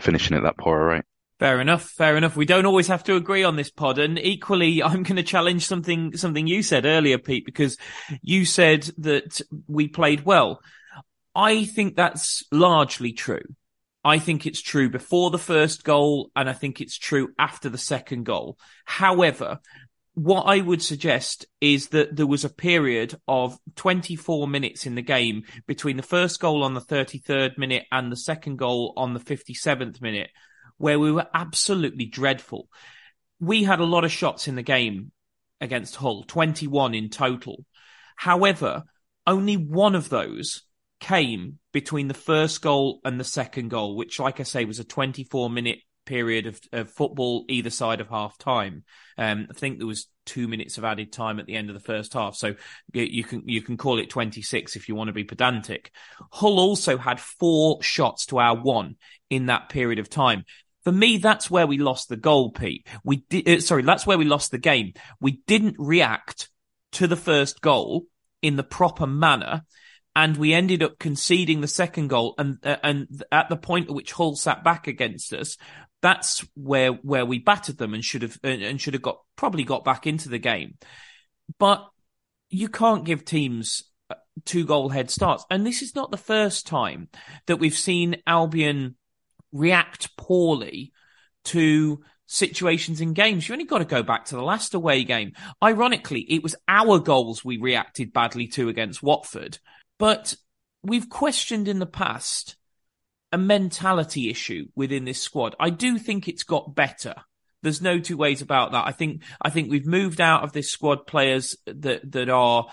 [0.00, 1.04] finishing at that poor rate.
[1.38, 1.90] Fair enough.
[1.90, 2.36] Fair enough.
[2.36, 3.98] We don't always have to agree on this pod.
[3.98, 7.76] And equally, I'm going to challenge something, something you said earlier, Pete, because
[8.22, 10.60] you said that we played well.
[11.34, 13.42] I think that's largely true.
[14.04, 17.78] I think it's true before the first goal and I think it's true after the
[17.78, 18.58] second goal.
[18.84, 19.58] However,
[20.14, 25.02] what I would suggest is that there was a period of 24 minutes in the
[25.02, 29.20] game between the first goal on the 33rd minute and the second goal on the
[29.20, 30.30] 57th minute
[30.76, 32.68] where we were absolutely dreadful.
[33.40, 35.12] We had a lot of shots in the game
[35.60, 37.64] against Hull, 21 in total.
[38.16, 38.84] However,
[39.26, 40.62] only one of those
[41.00, 44.84] came between the first goal and the second goal, which, like I say, was a
[44.84, 48.82] 24 minute period of, of football either side of half time.
[49.18, 51.80] Um, I think there was two minutes of added time at the end of the
[51.80, 52.54] first half, so
[52.92, 55.90] you can you can call it 26 if you want to be pedantic.
[56.32, 58.96] Hull also had four shots to our one
[59.28, 60.44] in that period of time.
[60.84, 62.86] For me, that's where we lost the goal, Pete.
[63.04, 64.94] We did, uh, sorry, that's where we lost the game.
[65.20, 66.48] We didn't react
[66.92, 68.06] to the first goal
[68.40, 69.64] in the proper manner
[70.18, 72.34] and we ended up conceding the second goal.
[72.38, 75.56] And uh, and at the point at which Hull sat back against us,
[76.02, 79.84] that's where where we battered them and should have and should have got probably got
[79.84, 80.74] back into the game.
[81.60, 81.88] But
[82.50, 86.66] you can't give teams uh, two goal head starts, and this is not the first
[86.66, 87.08] time
[87.46, 88.96] that we've seen Albion
[89.52, 90.92] react poorly
[91.44, 93.48] to situations in games.
[93.48, 95.34] You only got to go back to the last away game.
[95.62, 99.58] Ironically, it was our goals we reacted badly to against Watford.
[99.98, 100.34] But
[100.82, 102.56] we've questioned in the past
[103.32, 105.54] a mentality issue within this squad.
[105.60, 107.14] I do think it's got better.
[107.62, 108.86] There's no two ways about that.
[108.86, 112.68] I think I think we've moved out of this squad players that that are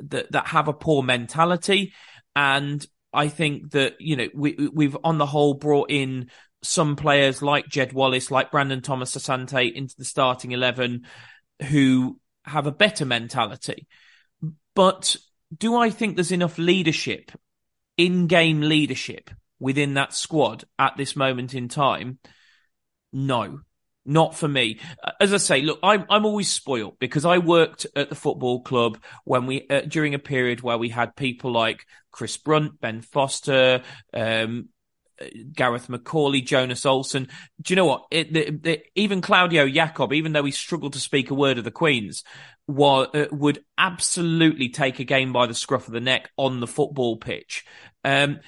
[0.00, 1.94] that that have a poor mentality,
[2.34, 6.30] and I think that you know we we've on the whole brought in
[6.62, 11.06] some players like Jed Wallace, like Brandon Thomas Asante into the starting eleven,
[11.62, 13.86] who have a better mentality.
[14.74, 15.16] But
[15.56, 17.32] do I think there's enough leadership,
[17.96, 22.18] in game leadership within that squad at this moment in time?
[23.12, 23.60] No,
[24.04, 24.80] not for me.
[25.20, 28.98] As I say, look, I'm I'm always spoiled because I worked at the football club
[29.24, 33.82] when we uh, during a period where we had people like Chris Brunt, Ben Foster,
[34.12, 34.68] um,
[35.52, 37.28] Gareth McAuley, Jonas Olsson.
[37.60, 38.06] Do you know what?
[38.10, 41.64] It, the, the, even Claudio Yacob, even though he struggled to speak a word of
[41.64, 42.24] the Queen's,
[42.68, 47.16] uh, would absolutely take a game by the scruff of the neck on the football
[47.16, 47.64] pitch.
[48.04, 48.40] Um,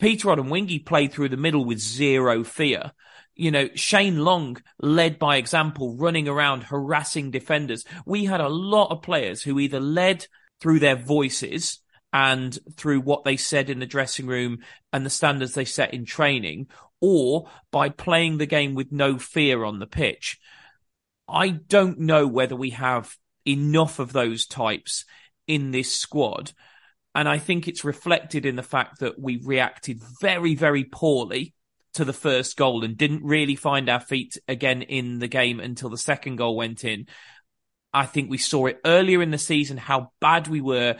[0.00, 2.92] Peter Odemwingie played through the middle with zero fear.
[3.34, 7.84] You know, Shane Long led by example, running around harassing defenders.
[8.04, 10.26] We had a lot of players who either led
[10.60, 11.81] through their voices
[12.12, 14.58] and through what they said in the dressing room
[14.92, 16.66] and the standards they set in training,
[17.00, 20.38] or by playing the game with no fear on the pitch.
[21.28, 25.04] I don't know whether we have enough of those types
[25.46, 26.52] in this squad.
[27.14, 31.54] And I think it's reflected in the fact that we reacted very, very poorly
[31.94, 35.90] to the first goal and didn't really find our feet again in the game until
[35.90, 37.06] the second goal went in.
[37.92, 40.96] I think we saw it earlier in the season how bad we were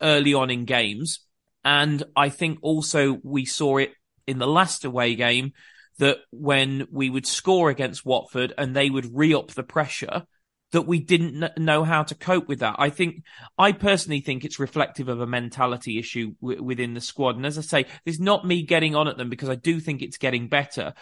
[0.00, 1.20] early on in games.
[1.64, 3.92] And I think also we saw it
[4.26, 5.52] in the last away game
[5.98, 10.24] that when we would score against Watford and they would re up the pressure,
[10.72, 12.74] that we didn't know how to cope with that.
[12.78, 13.22] I think,
[13.56, 17.36] I personally think it's reflective of a mentality issue w- within the squad.
[17.36, 20.02] And as I say, there's not me getting on at them because I do think
[20.02, 20.94] it's getting better.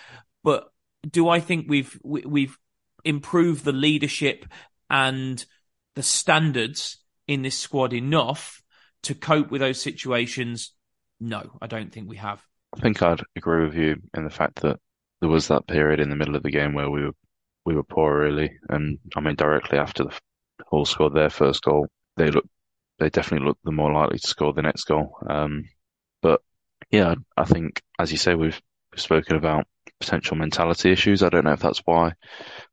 [0.45, 0.65] But
[1.09, 2.59] do I think we've, we've
[3.03, 4.45] improved the leadership
[4.91, 5.43] and
[5.95, 8.62] the standards in this squad enough
[9.03, 10.73] to cope with those situations,
[11.21, 12.43] no, I don't think we have.
[12.77, 14.79] I think I'd agree with you in the fact that
[15.21, 17.15] there was that period in the middle of the game where we were
[17.65, 20.19] we were poor really, and I mean directly after the
[20.71, 21.87] Hull scored their first goal,
[22.17, 22.49] they looked
[22.99, 25.17] they definitely looked the more likely to score the next goal.
[25.29, 25.69] Um,
[26.23, 26.41] but
[26.91, 28.61] yeah, I think as you say, we've
[28.97, 29.67] spoken about
[30.01, 31.23] potential mentality issues.
[31.23, 32.13] I don't know if that's why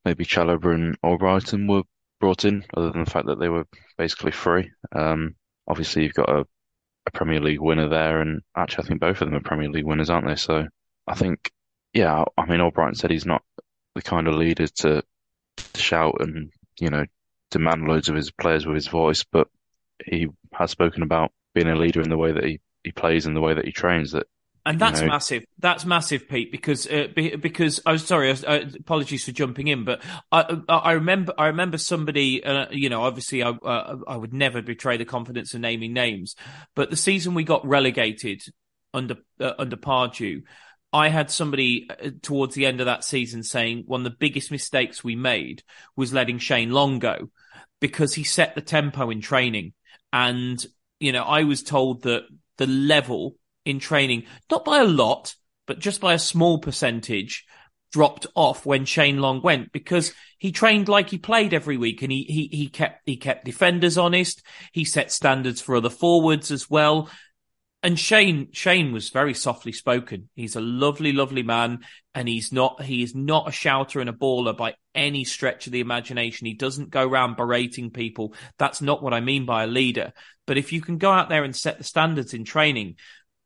[0.05, 1.83] maybe Chalobah and Albrighton were
[2.19, 3.65] brought in, other than the fact that they were
[3.97, 4.71] basically free.
[4.95, 5.35] Um,
[5.69, 6.45] obviously you've got a,
[7.05, 9.85] a Premier League winner there, and actually I think both of them are Premier League
[9.85, 10.35] winners, aren't they?
[10.35, 10.67] So
[11.07, 11.51] I think,
[11.93, 13.43] yeah, I mean, Albrighton said he's not
[13.95, 15.03] the kind of leader to,
[15.57, 17.05] to shout and you know
[17.51, 19.47] demand loads of his players with his voice, but
[20.05, 23.35] he has spoken about being a leader in the way that he, he plays and
[23.35, 24.11] the way that he trains.
[24.11, 24.27] That
[24.69, 25.45] and that's you know, massive.
[25.57, 26.51] That's massive, Pete.
[26.51, 28.29] Because uh, because I was sorry.
[28.29, 32.43] uh, apologies for jumping in, but I I remember I remember somebody.
[32.43, 36.35] Uh, you know, obviously I uh, I would never betray the confidence of naming names,
[36.75, 38.43] but the season we got relegated
[38.93, 40.43] under uh, under Pardew,
[40.93, 44.51] I had somebody uh, towards the end of that season saying one of the biggest
[44.51, 45.63] mistakes we made
[45.95, 47.31] was letting Shane Long go
[47.79, 49.73] because he set the tempo in training,
[50.13, 50.63] and
[50.99, 52.27] you know I was told that
[52.57, 53.38] the level
[53.69, 55.35] in training, not by a lot,
[55.67, 57.45] but just by a small percentage,
[57.91, 62.11] dropped off when Shane Long went because he trained like he played every week and
[62.11, 64.43] he, he, he kept, he kept defenders honest.
[64.71, 67.09] He set standards for other forwards as well.
[67.81, 70.29] And Shane, Shane was very softly spoken.
[70.35, 71.79] He's a lovely, lovely man.
[72.13, 75.71] And he's not, he is not a shouter and a baller by any stretch of
[75.71, 76.45] the imagination.
[76.45, 78.33] He doesn't go around berating people.
[78.57, 80.11] That's not what I mean by a leader.
[80.45, 82.95] But if you can go out there and set the standards in training,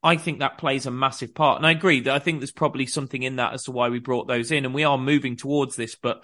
[0.03, 1.57] I think that plays a massive part.
[1.57, 3.99] And I agree that I think there's probably something in that as to why we
[3.99, 4.65] brought those in.
[4.65, 5.95] And we are moving towards this.
[5.95, 6.23] But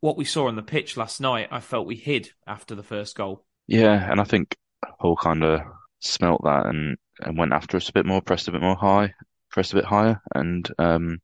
[0.00, 3.16] what we saw on the pitch last night, I felt we hid after the first
[3.16, 3.44] goal.
[3.68, 4.10] Yeah.
[4.10, 4.56] And I think
[4.98, 5.60] Hull kind of
[6.00, 9.14] smelt that and, and went after us a bit more, pressed a bit more high,
[9.50, 11.20] pressed a bit higher, and um,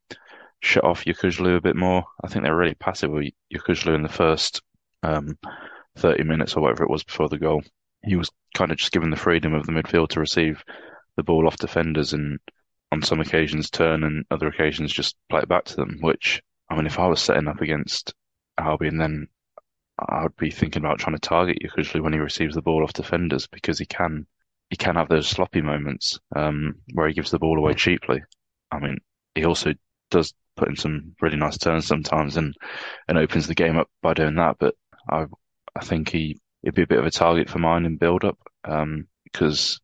[0.60, 2.04] shut off Yokuslu a bit more.
[2.22, 4.62] I think they were really passive with Yokuslu in the first
[5.02, 5.36] um,
[5.98, 7.62] 30 minutes or whatever it was before the goal.
[8.04, 10.62] He was kind of just given the freedom of the midfield to receive
[11.16, 12.38] the ball off defenders and
[12.92, 15.98] on some occasions turn and other occasions just play it back to them.
[16.00, 18.14] Which I mean, if I was setting up against
[18.58, 19.28] Albion, then
[19.98, 22.92] I would be thinking about trying to target Yokuslu when he receives the ball off
[22.92, 24.26] defenders because he can
[24.70, 28.22] he can have those sloppy moments um, where he gives the ball away cheaply.
[28.70, 28.98] I mean,
[29.34, 29.74] he also
[30.10, 32.54] does put in some really nice turns sometimes and
[33.08, 34.56] and opens the game up by doing that.
[34.58, 34.74] But
[35.10, 35.26] I
[35.74, 38.38] I think he he'd be a bit of a target for mine in build up
[38.64, 39.80] um, because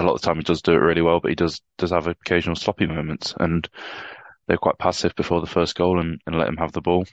[0.00, 1.90] a lot of the time he does do it really well, but he does does
[1.90, 3.68] have occasional sloppy moments, and
[4.46, 7.04] they're quite passive before the first goal and, and let him have the ball.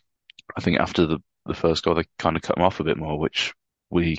[0.56, 2.98] I think after the, the first goal, they kind of cut him off a bit
[2.98, 3.54] more, which
[3.90, 4.18] we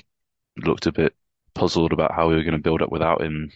[0.57, 1.13] looked a bit
[1.53, 3.51] puzzled about how we were going to build up without him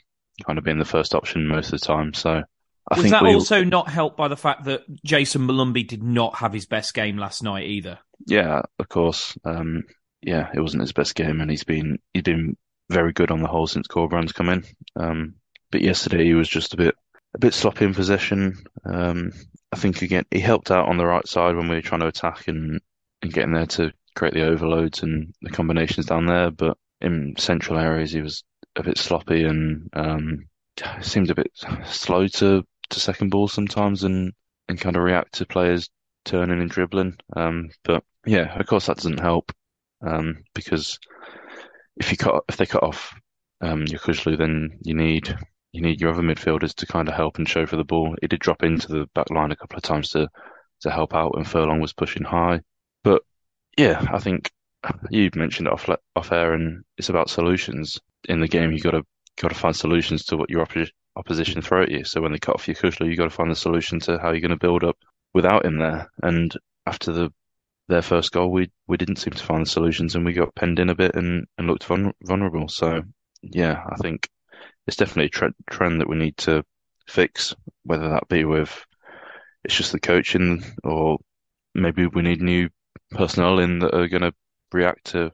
[0.46, 2.14] kind of being the first option most of the time.
[2.14, 5.88] So I Was think that we, also not helped by the fact that Jayson Molumby
[5.88, 8.00] did not have his best game last night either?
[8.26, 9.84] yeah, of course, um,
[10.22, 12.58] yeah, it wasn't his best game, and he's been he's been
[12.94, 14.64] very good on the whole since Corberan's come in.
[14.96, 15.36] Um,
[15.72, 16.96] but yesterday he was just a bit
[17.36, 18.64] a bit sloppy in possession.
[18.86, 19.32] Um,
[19.72, 22.08] I think again he helped out on the right side when we were trying to
[22.08, 22.80] attack and,
[23.22, 26.52] and getting there to create the overloads and the combinations down there.
[26.52, 28.44] But in central areas he was
[28.76, 30.46] a bit sloppy and um,
[31.02, 31.52] seemed a bit
[31.86, 34.34] slow to, to second ball sometimes and,
[34.70, 35.90] and kind of react to players
[36.26, 37.18] turning and dribbling.
[37.36, 39.52] Um, but yeah, of course that doesn't help
[40.06, 41.00] um, because
[41.98, 43.14] if you cut if they cut off
[43.62, 45.36] um, Yokuslu, then you need
[45.72, 48.16] you need your other midfielders to kind of help and show for the ball.
[48.22, 50.30] It did drop into the back line a couple of times to
[50.82, 52.62] to help out when Furlong was pushing high.
[53.04, 53.24] But
[53.78, 54.52] yeah, I think
[55.10, 58.72] you mentioned it off off air, and it's about solutions in the game.
[58.72, 59.04] You got to
[59.38, 62.04] got to find solutions to what your opposition opposition throw at you.
[62.04, 64.42] So when they cut off Yokuslu, you got to find the solution to how you're
[64.42, 64.98] going to build up
[65.34, 66.10] without him there.
[66.22, 66.54] And
[66.86, 67.34] after the
[67.88, 70.80] their first goal, we we didn't seem to find the solutions, and we got penned
[70.80, 72.68] in a bit and and looked vul- vulnerable.
[72.68, 73.04] So
[73.42, 74.30] yeah, I think
[74.88, 76.64] it's definitely a tre- trend that we need to
[77.08, 78.86] fix, whether that be with
[79.64, 81.18] it's just the coaching or
[81.74, 82.70] maybe we need new
[83.12, 84.34] personnel in that are going to
[84.72, 85.32] react to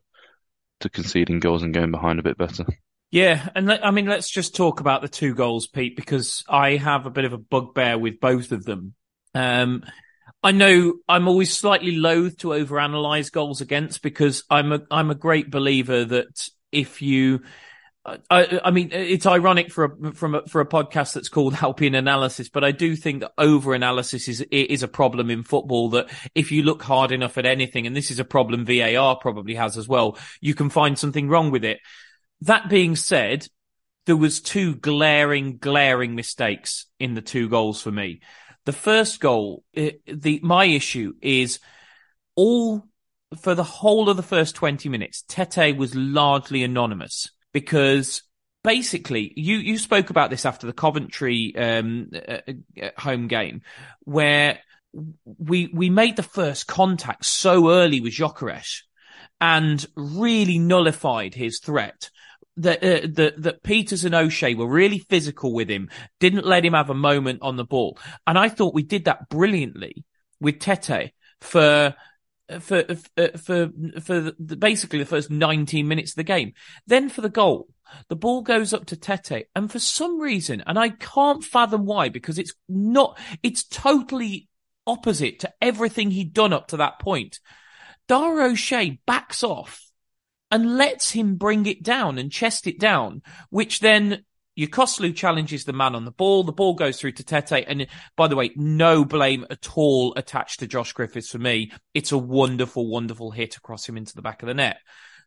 [0.82, 2.66] to conceding goals and going behind a bit better.
[3.12, 6.76] Yeah, and let, I mean, let's just talk about the two goals, Pete, because I
[6.76, 8.94] have a bit of a bugbear with both of them.
[9.34, 9.84] Um,
[10.42, 15.16] I know I'm always slightly loath to overanalyze goals against because I'm a I'm a
[15.16, 17.42] great believer that if you
[18.30, 21.96] I, I, mean, it's ironic for a, from a, for a podcast that's called Albion
[21.96, 25.90] Analysis, but I do think that over analysis is is a problem in football.
[25.90, 29.56] That if you look hard enough at anything, and this is a problem VAR probably
[29.56, 31.80] has as well, you can find something wrong with it.
[32.42, 33.48] That being said,
[34.06, 38.22] there was two glaring, glaring mistakes in the two goals for me.
[38.70, 41.58] The first goal, the my issue is
[42.36, 42.84] all
[43.42, 45.24] for the whole of the first twenty minutes.
[45.28, 48.22] Tetteh was largely anonymous because
[48.64, 52.42] basically you you spoke about this after the Coventry um, uh,
[52.96, 53.64] home game
[54.02, 54.60] where
[55.26, 58.82] we we made the first contact so early with Gyökeres
[59.42, 62.12] and really nullified his threat.
[62.60, 66.66] Uh, that uh, that that Pieters and O'Shea were really physical with him, didn't let
[66.66, 70.04] him have a moment on the ball, and I thought we did that brilliantly
[70.40, 71.92] with Tetteh for uh,
[72.54, 72.84] uh, for
[73.38, 73.70] for
[74.02, 76.54] for the, basically the first 19 minutes of the game.
[76.88, 77.68] Then for the goal,
[78.08, 82.10] the ball goes up to Tetteh, and for some reason, and I can't fathom why,
[82.10, 84.48] because it's not, it's totally
[84.88, 87.40] opposite to everything he'd done up to that point.
[88.08, 89.89] Dara O'Shea backs off
[90.52, 94.24] and lets him bring it down and chest it down, which then
[94.60, 96.44] Yokuslu challenges the man on the ball.
[96.44, 97.64] The ball goes through to Tetteh.
[97.68, 101.72] And by the way, no blame at all attached to Josh Griffiths for me.
[101.94, 104.78] It's a wonderful, wonderful hit across him into the back of the net.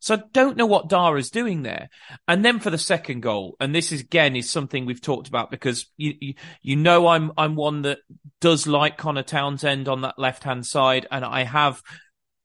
[0.01, 1.89] So I don't know what Dara's doing there.
[2.27, 5.49] And then for the second goal, and this is again is something we've talked about
[5.49, 7.99] because you, you, you know I'm I'm one that
[8.41, 11.85] does like Conor Townsend on that left hand side, and I have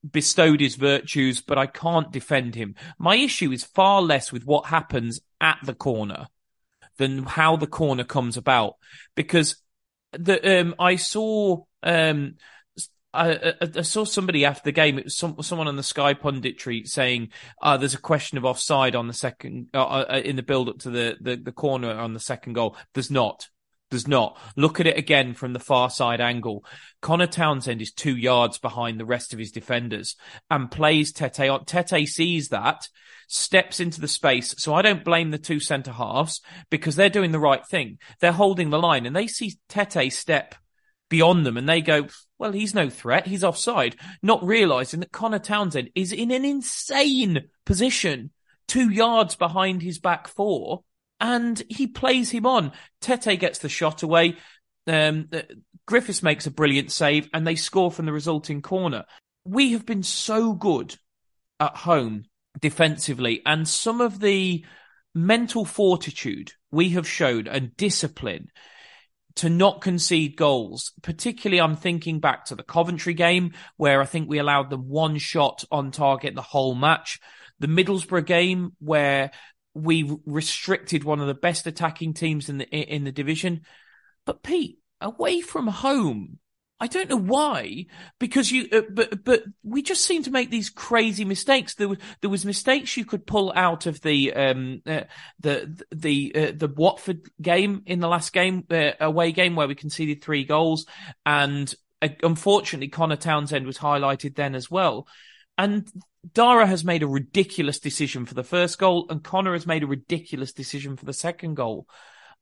[0.08, 2.74] bestowed his virtues, but I can't defend him.
[2.98, 6.28] My issue is far less with what happens at the corner
[6.96, 8.74] than how the corner comes about.
[9.14, 9.56] Because
[10.12, 12.36] the um, I saw um,
[13.12, 14.98] I, I, I, saw somebody after the game.
[14.98, 17.30] It was some, someone on the Sky punditry saying,
[17.62, 20.78] uh, "There's a question of offside on the second uh, uh, in the build up
[20.80, 23.48] to the, the the corner on the second goal." There's not.
[23.90, 24.38] Does not.
[24.54, 26.62] Look at it again from the far side angle.
[27.00, 30.14] Conor Townsend is two yards behind the rest of his defenders
[30.50, 31.64] and plays Tetteh on.
[31.64, 32.86] Tetteh sees that,
[33.28, 34.54] steps into the space.
[34.58, 37.98] So I don't blame the two centre halves because they're doing the right thing.
[38.20, 40.54] They're holding the line and they see Tetteh step
[41.08, 42.08] beyond them and they go,
[42.38, 43.26] well, he's no threat.
[43.26, 48.32] He's offside, not realizing that Conor Townsend is in an insane position,
[48.66, 50.84] two yards behind his back four
[51.20, 52.72] and he plays him on.
[53.00, 54.36] Tetteh gets the shot away.
[54.86, 55.42] Um, uh,
[55.86, 59.04] Griffiths makes a brilliant save and they score from the resulting corner.
[59.44, 60.96] We have been so good
[61.60, 62.24] at home
[62.60, 64.64] defensively and some of the
[65.14, 68.48] mental fortitude we have shown and discipline
[69.36, 70.92] to not concede goals.
[71.02, 75.16] Particularly, I'm thinking back to the Coventry game where I think we allowed them one
[75.18, 77.20] shot on target the whole match.
[77.60, 79.30] The Middlesbrough game where
[79.82, 83.62] we restricted one of the best attacking teams in the in the division.
[84.24, 86.38] But Pete, away from home,
[86.80, 87.86] I don't know why,
[88.20, 91.74] because you, uh, but but we just seem to make these crazy mistakes.
[91.74, 95.02] There was there was mistakes you could pull out of the um uh,
[95.40, 99.74] the the uh, the Watford game in the last game uh, away game where we
[99.74, 100.86] conceded three goals,
[101.26, 105.08] and uh, unfortunately Conor Townsend was highlighted then as well.
[105.58, 105.90] And
[106.32, 109.88] Dara has made a ridiculous decision for the first goal, and Conor has made a
[109.88, 111.86] ridiculous decision for the second goal.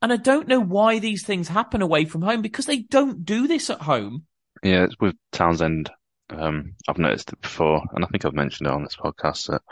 [0.03, 3.49] And I don't know why these things happen away from home because they don't do
[3.49, 4.27] this at home.
[4.62, 5.91] Yeah, it's with Townsend.
[6.29, 9.62] Um, I've noticed it before, and I think I've mentioned it on this podcast that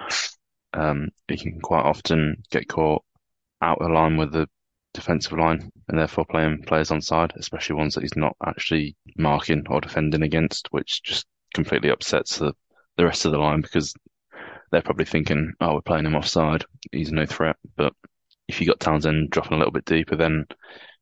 [0.72, 3.05] um, he can quite often get caught
[3.61, 4.49] out of line with the
[4.95, 9.64] defensive line and therefore playing players on side, especially ones that he's not actually marking
[9.68, 12.55] or defending against, which just completely upsets the
[12.97, 13.95] the rest of the line because
[14.70, 16.64] they're probably thinking, oh, we're playing him offside.
[16.92, 17.57] He's no threat.
[17.76, 17.92] But
[18.49, 20.47] if you got Townsend dropping a little bit deeper, then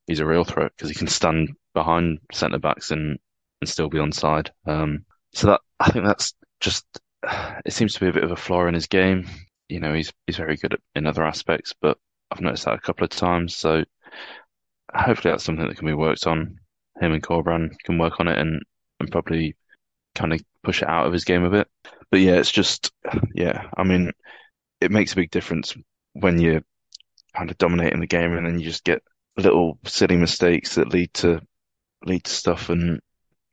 [0.07, 3.19] he's a real threat because he can stand behind centre backs and,
[3.61, 4.51] and still be on side.
[4.67, 6.85] Um, so that I think that's just
[7.65, 9.29] it seems to be a bit of a flaw in his game.
[9.69, 11.99] You know, he's he's very good at, in other aspects, but
[12.31, 13.57] I've noticed that a couple of times.
[13.57, 13.85] So
[14.95, 16.59] hopefully that's something that can be worked on.
[17.01, 18.63] Him and Corberán can work on it and,
[19.01, 19.57] and probably
[20.15, 21.69] kind of push it out of his game a bit.
[22.13, 22.93] But yeah, it's just,
[23.35, 24.13] yeah, I mean,
[24.83, 25.75] it makes a big difference
[26.13, 26.61] when you're
[27.35, 29.03] kind of dominating the game and then you just get
[29.39, 31.41] little silly mistakes that lead to
[32.05, 33.01] lead to stuff and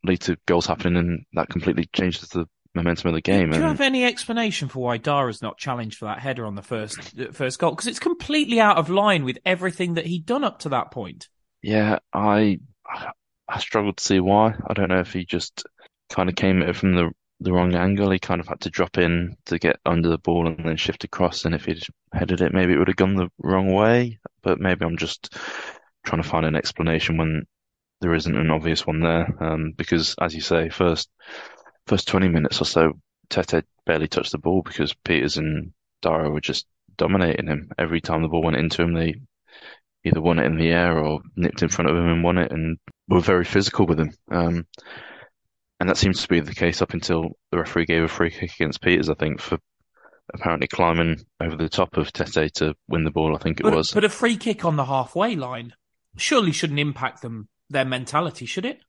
[0.03, 2.45] lead to goals happening and that completely changes the
[2.75, 3.51] momentum of the game.
[3.51, 6.61] Do you have any explanation for why Dara's not challenged for that header on the
[6.61, 7.71] first first goal?
[7.71, 11.29] Because it's completely out of line with everything that he'd done up to that point.
[11.61, 12.59] Yeah, I
[13.47, 14.53] I struggled to see why.
[14.67, 15.65] I don't know if he just
[16.09, 18.11] kind of came at it from the the wrong angle.
[18.11, 21.03] He kind of had to drop in to get under the ball and then shift
[21.03, 21.45] across.
[21.45, 21.83] And if he'd
[22.13, 24.19] headed it, maybe it would have gone the wrong way.
[24.41, 25.35] But maybe I'm just
[26.05, 27.45] trying to find an explanation when
[28.01, 29.35] there isn't an obvious one there.
[29.41, 31.09] Um, because as you say, first
[31.87, 32.93] first 20 minutes or so,
[33.29, 36.67] Tetteh barely touched the ball because Pieters and Dara were just
[36.97, 37.71] dominating him.
[37.77, 39.15] Every time the ball went into him, they
[40.03, 42.51] either won it in the air or nipped in front of him and won it
[42.51, 42.77] and
[43.07, 44.11] were very physical with him.
[44.31, 44.67] Um,
[45.79, 48.53] and that seems to be the case up until the referee gave a free kick
[48.55, 49.57] against Pieters, I think, for
[50.33, 53.35] apparently climbing over the top of Tetteh to win the ball.
[53.35, 53.91] I think it but, was.
[53.91, 55.73] But a free kick on the halfway line
[56.17, 58.79] surely shouldn't impact them their mentality, should it?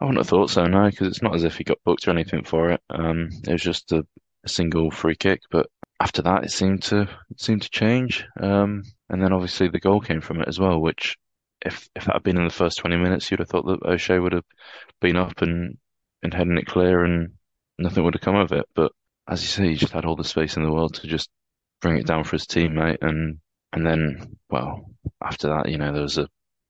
[0.00, 2.10] I wouldn't have thought so, no, because it's not as if he got booked or
[2.10, 2.80] anything for it.
[2.90, 4.06] Um, it was just a,
[4.44, 5.66] a, single free kick, but
[6.00, 8.26] after that, it seemed to it seemed to change.
[8.38, 11.16] Um, and then obviously the goal came from it as well, which
[11.64, 14.18] if if that had been in the first twenty minutes, you'd have thought that O'Shea
[14.18, 14.44] would have
[15.00, 15.78] been up and
[16.26, 17.30] and heading it clear and
[17.78, 18.66] nothing would have come of it.
[18.74, 18.90] But
[19.28, 21.30] as you say, he just had all the space in the world to just
[21.80, 22.98] bring it down for his teammate.
[23.00, 23.38] And,
[23.72, 24.90] and then, well,
[25.22, 26.28] after that, you know, there was a,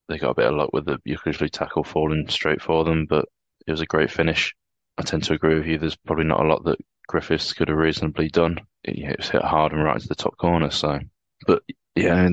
[0.08, 3.24] they got a bit of luck with the Yokuslu tackle falling straight for them, but
[3.66, 4.54] it was a great finish.
[4.98, 5.78] I tend to agree with you.
[5.78, 6.78] There's probably not a lot that
[7.08, 8.58] Griffiths could have reasonably done.
[8.84, 10.70] It, it was hit hard and right to the top corner.
[10.70, 11.00] So,
[11.46, 11.62] but
[11.94, 12.28] yeah,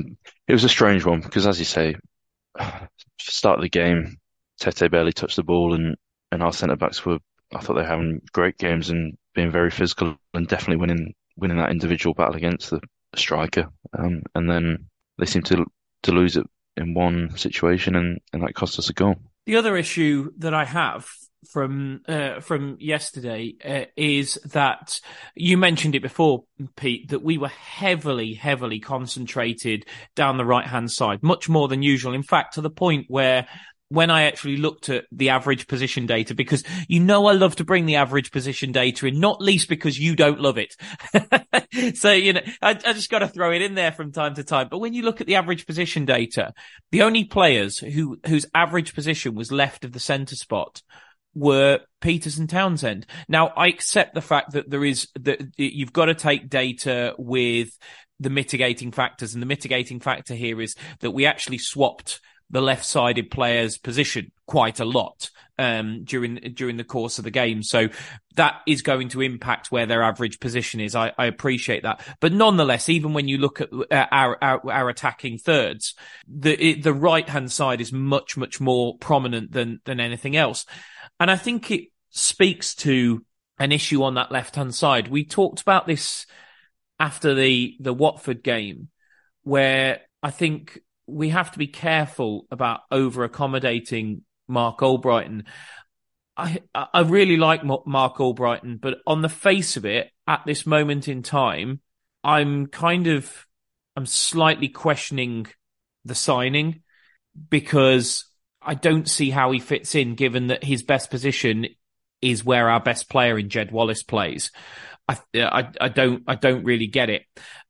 [0.46, 1.96] it was a strange one because, as you say,
[3.18, 4.18] start of the game,
[4.60, 5.96] Tetteh barely touched the ball, and
[6.34, 7.18] and our centre backs were
[7.54, 11.58] I thought they were having great games and being very physical and definitely winning winning
[11.58, 12.80] that individual battle against the
[13.16, 13.68] striker.
[13.96, 14.86] Um, and then
[15.18, 15.64] they seemed to
[16.02, 19.16] to lose it in one situation, and, and that cost us a goal.
[19.46, 21.06] The other issue that I have
[21.50, 25.00] from uh, from yesterday uh, is that
[25.34, 26.44] you mentioned it before,
[26.76, 31.82] Pete, that we were heavily, heavily concentrated down the right hand side, much more than
[31.82, 32.14] usual.
[32.14, 33.46] In fact, to the point where
[33.94, 37.64] when I actually looked at the average position data, because you know I love to
[37.64, 40.74] bring the average position data in, not least because you don't love it.
[41.96, 44.44] so you know, I, I just got to throw it in there from time to
[44.44, 44.68] time.
[44.70, 46.52] But when you look at the average position data,
[46.90, 50.82] the only players who whose average position was left of the centre spot
[51.34, 53.06] were Pieters and Townsend.
[53.28, 57.76] Now, I accept the fact that there is that you've got to take data with
[58.20, 62.20] the mitigating factors, and the mitigating factor here is that we actually swapped
[62.50, 67.62] the left-sided player's position quite a lot um, during during the course of the game.
[67.62, 67.88] So
[68.36, 70.94] that is going to impact where their average position is.
[70.94, 74.88] I, I appreciate that, but nonetheless, even when you look at uh, our, our, our
[74.88, 75.94] attacking thirds,
[76.26, 80.66] the the right hand side is much much more prominent than than anything else,
[81.20, 83.24] and I think it speaks to
[83.58, 85.08] an issue on that left hand side.
[85.08, 86.26] We talked about this
[86.98, 88.88] after the the Watford game,
[89.42, 95.44] where I think we have to be careful about over accommodating Marc Albrighton.
[96.36, 101.08] I I really like Marc Albrighton, but on the face of it, at this moment
[101.08, 101.80] in time,
[102.22, 103.46] I'm kind of
[103.96, 105.46] I'm slightly questioning
[106.04, 106.82] the signing
[107.48, 108.26] because
[108.60, 111.66] I don't see how he fits in, given that his best position
[112.22, 114.50] is where our best player in Jed Wallace plays.
[115.06, 117.22] I, I, I don't, I don't really get it.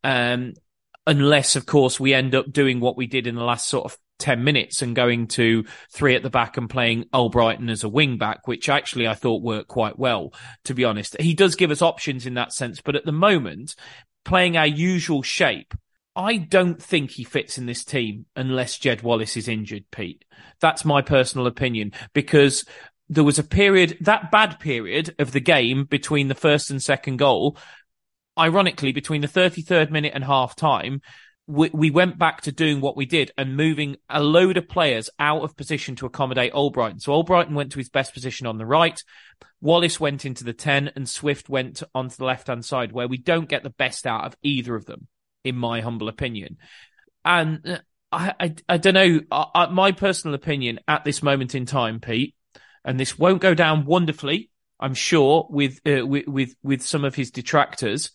[0.05, 0.55] Um,
[1.07, 3.99] unless, of course, we end up doing what we did in the last sort of
[4.21, 8.17] 10 minutes and going to three at the back and playing Albrighton as a wing
[8.17, 10.33] back, which actually I thought worked quite well,
[10.65, 11.21] to be honest.
[11.21, 13.75] He does give us options in that sense, but at the moment,
[14.25, 15.75] playing our usual shape,
[16.17, 20.25] I don't think he fits in this team unless Jed Wallace is injured, Pete.
[20.61, 22.65] That's my personal opinion because
[23.09, 27.19] there was a period, that bad period of the game between the first and second
[27.19, 27.59] goal,
[28.39, 31.01] ironically, between the 33rd minute and half time,
[31.47, 35.11] we, we went back to doing what we did and moving a load of players
[35.19, 37.01] out of position to accommodate Albrighton.
[37.01, 39.03] So Albrighton went to his best position on the right.
[39.61, 43.19] Wallace went into the 10 and Swift went onto the left hand side where we
[43.19, 45.07] don't get the best out of either of them,
[45.45, 46.57] in my humble opinion.
[47.25, 47.79] And uh,
[48.11, 49.21] I, I, I don't know.
[49.31, 52.35] I, my personal opinion at this moment in time, Pete,
[52.85, 57.15] and this won't go down wonderfully, I'm sure, with, uh, with, with, with some of
[57.15, 58.11] his detractors,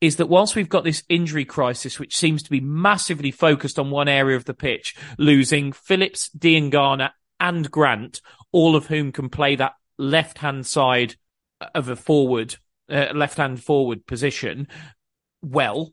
[0.00, 3.90] is that whilst we've got this injury crisis, which seems to be massively focused on
[3.90, 8.20] one area of the pitch, losing Phillips, Diangana, and Grant,
[8.52, 11.16] all of whom can play that left hand side
[11.74, 12.56] of a forward,
[12.88, 14.68] uh, left hand forward position,
[15.42, 15.92] well,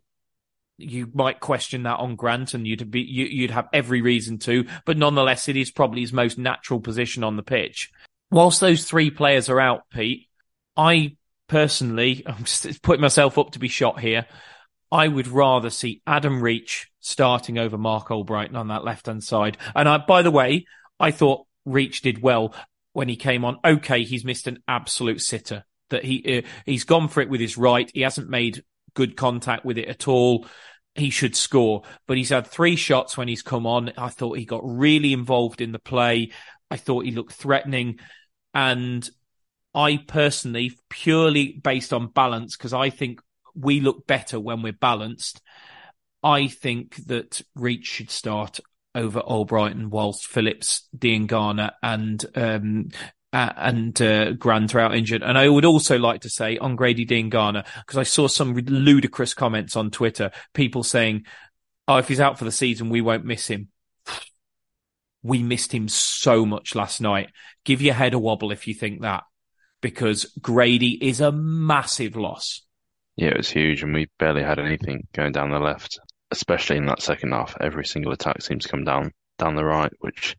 [0.77, 4.65] you might question that on Grant, and you'd be you, would have every reason to.
[4.85, 7.91] But nonetheless, it is probably his most natural position on the pitch.
[8.29, 10.27] Whilst those three players are out, Pete,
[10.75, 11.15] I
[11.47, 14.25] personally, I'm just putting myself up to be shot here.
[14.91, 19.57] I would rather see Adam Reach starting over Marc Albrighton on that left hand side.
[19.75, 20.65] And I, by the way,
[20.99, 22.53] I thought Reach did well
[22.93, 23.57] when he came on.
[23.65, 27.57] Okay, he's missed an absolute sitter that he uh, he's gone for it with his
[27.57, 27.89] right.
[27.93, 30.47] He hasn't made good contact with it at all.
[30.93, 33.91] He should score, but he's had three shots when he's come on.
[33.97, 36.31] I thought he got really involved in the play.
[36.71, 37.99] I thought he looked threatening.
[38.53, 39.07] And
[39.75, 43.19] I personally, purely based on balance, because I think
[43.53, 45.41] we look better when we're balanced.
[46.23, 48.59] I think that Reach should start
[48.95, 52.87] over Albrighton whilst Phillips, Diangana and um,
[53.33, 55.21] uh, and uh, Grant are out injured.
[55.21, 59.33] And I would also like to say on Grady Diangana, because I saw some ludicrous
[59.33, 61.25] comments on Twitter, people saying,
[61.85, 63.69] oh, if he's out for the season, we won't miss him.
[65.21, 67.31] We missed him so much last night.
[67.63, 69.23] Give your head a wobble if you think that,
[69.85, 72.63] because Grady is a massive loss.
[73.17, 75.99] Yeah, it was huge, and we barely had anything going down the left,
[76.31, 77.55] especially in that second half.
[77.61, 80.35] Every single attack seems to come down down the right, which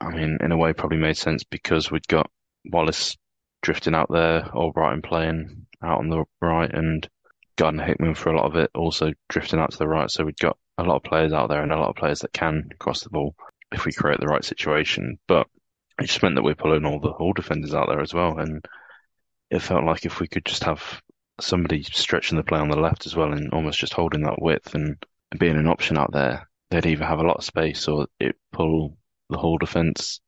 [0.00, 2.30] I mean, in a way, probably made sense because we'd got
[2.64, 3.16] Wallace
[3.60, 7.08] drifting out there, Albrighton playing out on the right, and
[7.56, 10.08] Gardner Hickman for a lot of it also drifting out to the right.
[10.12, 12.32] So we've got a lot of players out there and a lot of players that
[12.32, 13.34] can cross the ball
[13.72, 15.18] if we create the right situation.
[15.26, 15.48] But
[16.00, 18.64] it just meant that we're pulling all the all defenders out there as well, and
[19.50, 21.02] it felt like if we could just have
[21.40, 24.74] somebody stretching the play on the left as well and almost just holding that width
[24.74, 24.96] and
[25.38, 28.96] being an option out there, they'd either have a lot of space or it pull
[29.30, 30.20] the whole defence,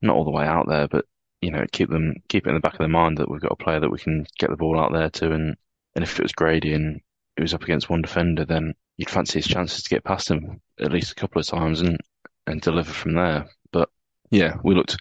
[0.00, 1.04] not all the way out there, but
[1.40, 3.52] you know, keep them keep it in the back of their mind that we've got
[3.52, 5.56] a player that we can get the ball out there to, and
[5.94, 7.00] and if it was Grady and
[7.36, 10.60] it was up against one defender, then you'd fancy his chances to get past him
[10.80, 11.98] at least a couple of times and
[12.46, 13.48] and deliver from there.
[14.32, 14.96] Yeah, we looked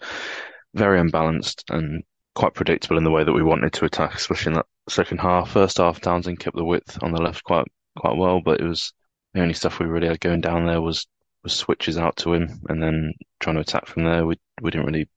[0.74, 2.04] very unbalanced and
[2.36, 5.52] quite predictable in the way that we wanted to attack, especially in that second half.
[5.52, 7.66] First half, Townsend kept the width on the left quite
[7.98, 8.92] quite well, but it was
[9.34, 11.08] the only stuff we really had going down there was
[11.44, 14.26] was switches out to him and then trying to attack from there.
[14.26, 15.08] We we didn't really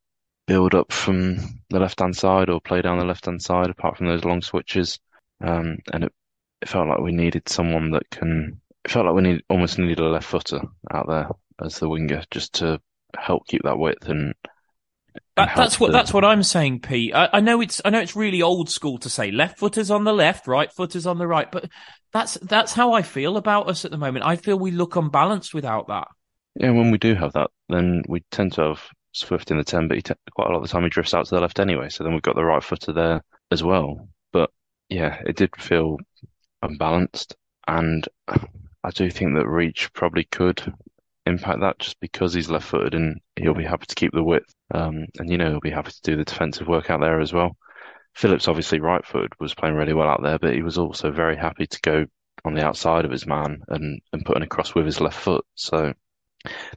[0.47, 1.37] build up from
[1.71, 4.43] the left hand side or play down the left hand side apart from those long
[4.43, 5.01] switches.
[5.41, 6.13] Um, and it
[6.63, 8.61] it felt like we needed someone that can.
[8.85, 10.61] It felt like we need almost needed a left footer
[10.93, 11.31] out there
[11.65, 12.81] as the winger just to
[13.19, 14.35] help keep that width and.
[15.37, 15.93] that, that's what the...
[15.93, 17.15] that's what I'm saying, Pete.
[17.15, 20.05] I, I, know it's I know it's really old school to say left footers on
[20.05, 21.71] the left, right footers on the right, but
[22.13, 24.25] that's that's how I feel about us at the moment.
[24.25, 26.09] I feel we look unbalanced without that.
[26.57, 29.89] Yeah, when we do have that, then we tend to have Swift in the ten,
[29.89, 31.59] but he t- quite a lot of the time he drifts out to the left
[31.59, 31.89] anyway.
[31.89, 34.09] So then we've got the right footer there as well.
[34.33, 34.51] But
[34.89, 35.99] yeah, it did feel
[36.63, 37.37] unbalanced,
[37.67, 40.73] and I do think that Reach probably could
[41.27, 45.07] impact that just because he's left-footed and he'll be happy to keep the width, um,
[45.19, 47.57] and you know he'll be happy to do the defensive work out there as well.
[48.15, 51.67] Phillips obviously right-footed was playing really well out there, but he was also very happy
[51.67, 52.07] to go
[52.45, 55.45] on the outside of his man and and putting across with his left foot.
[55.55, 55.95] So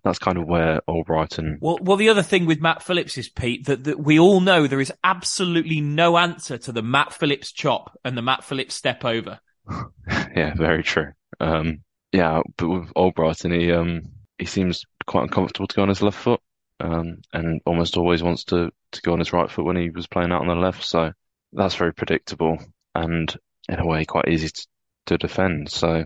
[0.03, 1.57] that's kind of where Albrighton.
[1.59, 4.65] Well, well, the other thing with Matt Phillips is Pete that, that we all know
[4.65, 9.03] there is absolutely no answer to the Matt Phillips chop and the Matt Phillips step
[9.03, 9.39] over.
[10.07, 11.11] yeah, very true.
[11.39, 11.79] Um,
[12.13, 14.03] yeah, but with Albrighton, he um,
[14.37, 16.41] he seems quite uncomfortable to go on his left foot,
[16.79, 20.07] um, and almost always wants to to go on his right foot when he was
[20.07, 20.83] playing out on the left.
[20.83, 21.11] So
[21.53, 22.57] that's very predictable
[22.93, 23.35] and
[23.69, 24.67] in a way quite easy to,
[25.07, 25.69] to defend.
[25.69, 26.05] So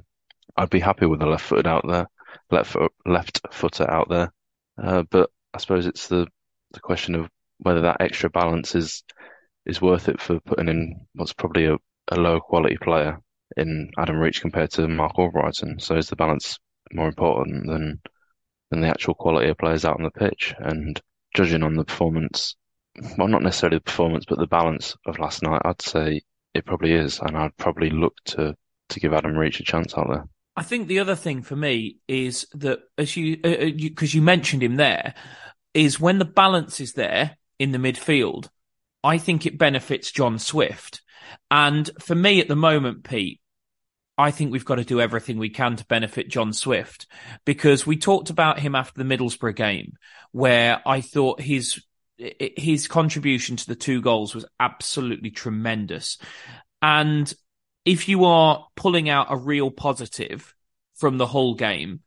[0.57, 2.07] I'd be happy with a left footed out there
[2.49, 4.34] left foot, left footer out there.
[4.82, 6.27] Uh, but I suppose it's the
[6.71, 7.29] the question of
[7.59, 9.03] whether that extra balance is
[9.65, 11.77] is worth it for putting in what's probably a,
[12.09, 13.19] a lower quality player
[13.57, 15.82] in Adam Reach compared to Marc Albrighton.
[15.82, 16.57] So is the balance
[16.91, 18.01] more important than
[18.72, 20.55] than the actual quality of players out on the pitch?
[20.57, 20.99] And
[21.36, 22.55] judging on the performance,
[23.17, 26.22] well, not necessarily the performance, but the balance of last night, I'd say
[26.53, 28.55] it probably is, and I'd probably look to
[28.89, 30.28] to give Adam Reach a chance out there.
[30.55, 33.93] I think the other thing for me is that as you because uh, uh you,
[33.99, 35.13] you mentioned him there
[35.74, 38.49] is when the balance is there in the midfield,
[39.03, 41.01] I think it benefits John Swift.
[41.49, 43.39] And for me at the moment, Pete,
[44.18, 47.07] I think we've got to do everything we can to benefit John Swift
[47.45, 49.93] because we talked about him after the Middlesbrough game
[50.32, 51.82] where I thought his
[52.18, 56.20] his contribution to the two goals was absolutely tremendous.
[56.82, 57.34] And
[57.84, 60.53] if you are pulling out a real positive
[60.95, 62.01] from the whole game,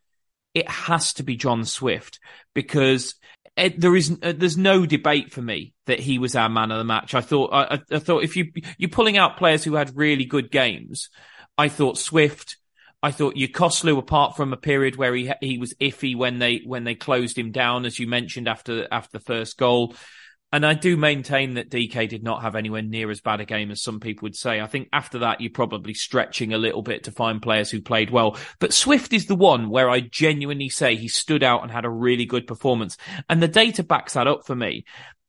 [0.52, 2.20] it has to be John Swift
[2.54, 3.16] because
[3.56, 6.78] it, there is uh, there's no debate for me that he was our man of
[6.78, 7.14] the match.
[7.14, 10.50] I thought I, I thought if you you're pulling out players who had really good
[10.50, 11.10] games,
[11.56, 12.56] I thought Swift.
[13.02, 16.84] I thought Yokuslu, apart from a period where he he was iffy when they when
[16.84, 19.94] they closed him down, as you mentioned after after the first goal,
[20.54, 23.72] and I do maintain that Dike did not have anywhere near as bad a game
[23.72, 24.60] as some people would say.
[24.60, 28.10] I think after that, you're probably stretching a little bit to find players who played
[28.10, 28.38] well.
[28.60, 31.90] But Swift is the one where I genuinely say he stood out and had a
[31.90, 32.96] really good performance.
[33.28, 34.84] And the data backs that up for me.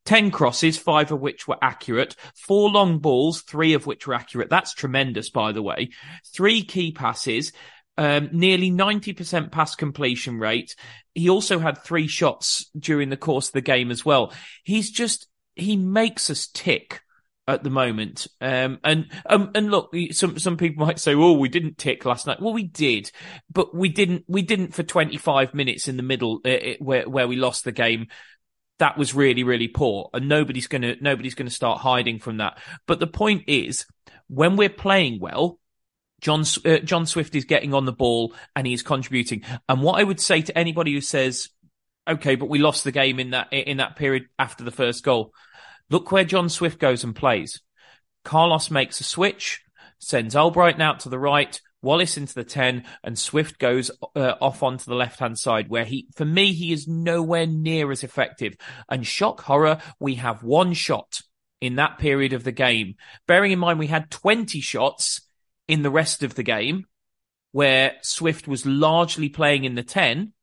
[0.06, 4.50] 10 crosses, five of which were accurate, four long balls, three of which were accurate.
[4.50, 5.90] That's tremendous, by the way.
[6.34, 7.52] Three key passes,
[7.98, 10.76] um, nearly 90% pass completion rate.
[11.14, 14.34] He also had three shots during the course of the game as well.
[14.64, 17.02] He's just, he makes us tick
[17.48, 18.28] at the moment.
[18.42, 22.28] Um, and, um, and look, some, some people might say, oh, we didn't tick last
[22.28, 22.42] night.
[22.42, 23.12] Well, we did,
[23.52, 27.28] but we didn't, we didn't for 25 minutes in the middle, uh, uh where, where
[27.28, 28.08] we lost the game.
[28.80, 32.38] That was really, really poor and nobody's going to, nobody's going to start hiding from
[32.38, 32.58] that.
[32.88, 33.86] But the point is
[34.28, 35.60] when we're playing well,
[36.22, 39.44] John uh, John Swift is getting on the ball and he's contributing.
[39.68, 41.50] And what I would say to anybody who says,
[42.08, 45.34] "Okay, but we lost the game in that in that period after the first goal,"
[45.90, 47.62] look where John Swift goes and plays.
[48.24, 49.62] Carlos makes a switch,
[50.00, 54.62] sends Albrighton out to the right, Wallace into the ten, and Swift goes uh, off
[54.64, 58.56] onto the left hand side, where he, for me, he is nowhere near as effective.
[58.90, 61.22] And shock horror, we have one shot
[61.62, 62.96] in that period of the game.
[63.28, 65.22] Bearing in mind we had 20 shots
[65.68, 66.86] in the rest of the game
[67.52, 70.34] where Swift was largely playing in the 10.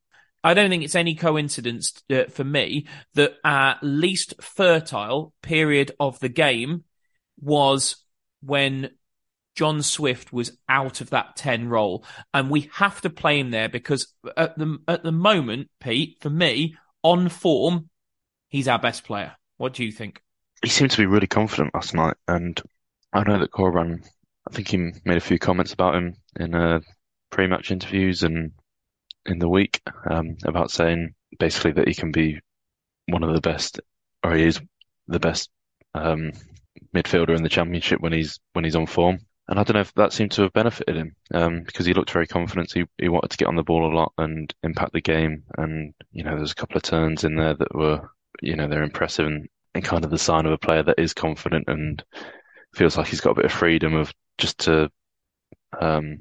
[0.43, 6.19] I don't think it's any coincidence uh, for me that our least fertile period of
[6.19, 6.83] the game
[7.39, 8.03] was
[8.41, 8.89] when
[9.55, 12.05] John Swift was out of that 10 role.
[12.33, 16.29] And we have to play him there because at the, at the moment, Pete, for
[16.29, 17.89] me, on form,
[18.49, 19.33] he's our best player.
[19.57, 20.21] What do you think?
[20.61, 22.15] He seemed to be really confident last night.
[22.27, 22.59] And
[23.11, 24.03] I know that Corberan
[24.47, 26.79] I think he made a few comments about him in uh,
[27.29, 28.51] pre-match interviews and
[29.25, 32.39] in the week um, about saying basically that he can be
[33.07, 33.79] one of the best,
[34.23, 34.59] or he is
[35.07, 35.49] the best
[35.93, 36.31] um,
[36.93, 39.19] midfielder in the championship when he's when he's on form.
[39.53, 42.09] And I don't know if that seemed to have benefited him um, because he looked
[42.09, 42.71] very confident.
[42.73, 45.43] He he wanted to get on the ball a lot and impact the game.
[45.55, 48.09] And you know, there's a couple of turns in there that were,
[48.41, 51.13] you know, they're impressive and, and kind of the sign of a player that is
[51.13, 52.03] confident and
[52.73, 54.89] feels like he's got a bit of freedom of just to
[55.79, 56.17] um,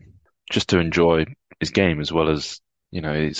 [0.50, 1.24] just to enjoy
[1.58, 2.60] his game as well as
[2.90, 3.30] you know,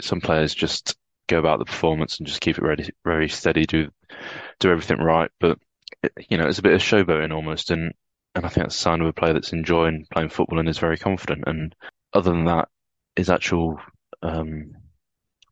[0.00, 0.96] some players just
[1.26, 3.90] go about the performance and just keep it ready, very steady, do
[4.60, 5.30] do everything right.
[5.40, 5.58] But
[6.02, 7.92] it, you know, it's a bit of showboating almost, and
[8.34, 10.78] and I think that's a sign of a player that's enjoying playing football and is
[10.78, 11.44] very confident.
[11.46, 11.74] And
[12.12, 12.68] other than that,
[13.16, 13.78] his actual
[14.22, 14.72] um,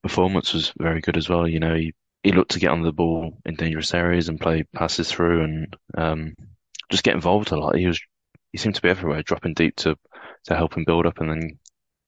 [0.02, 1.46] performance was very good as well.
[1.46, 4.64] You know, he, he looked to get on the ball in dangerous areas and play
[4.74, 6.34] passes through and um,
[6.90, 7.76] just get involved a lot.
[7.76, 8.00] He was
[8.52, 9.96] he seemed to be everywhere, dropping deep to
[10.44, 11.58] to help him build up and then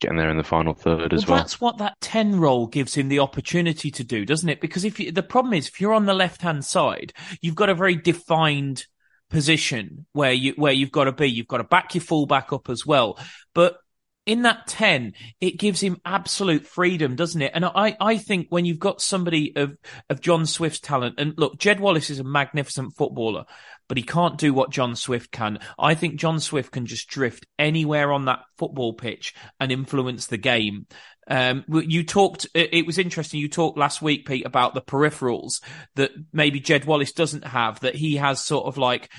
[0.01, 1.39] getting there in the final third as well.
[1.39, 4.61] That's what that 10 role gives him the opportunity to do, doesn't it?
[4.61, 7.69] Because if you, the problem is, if you're on the left hand side, you've got
[7.69, 8.87] a very defined
[9.33, 11.27] position where you, where you've got to be.
[11.27, 13.19] You've got to back your full back up as well.
[13.55, 13.79] But
[14.25, 17.53] in that 10, it gives him absolute freedom, doesn't it?
[17.55, 19.77] And I, I think when you've got somebody of,
[20.09, 23.47] of John Swift's talent, and look, Jed Wallace is a magnificent footballer,
[23.89, 25.59] but he can't do what John Swift can.
[25.77, 30.39] I think John Swift can just drift anywhere on that football pitch and influence the
[30.39, 30.87] game.
[31.29, 33.41] Um, you talked, it was interesting.
[33.41, 35.63] You talked last week, Pete, about the peripherals
[35.95, 39.11] that maybe Jed Wallace doesn't have, that he has sort of like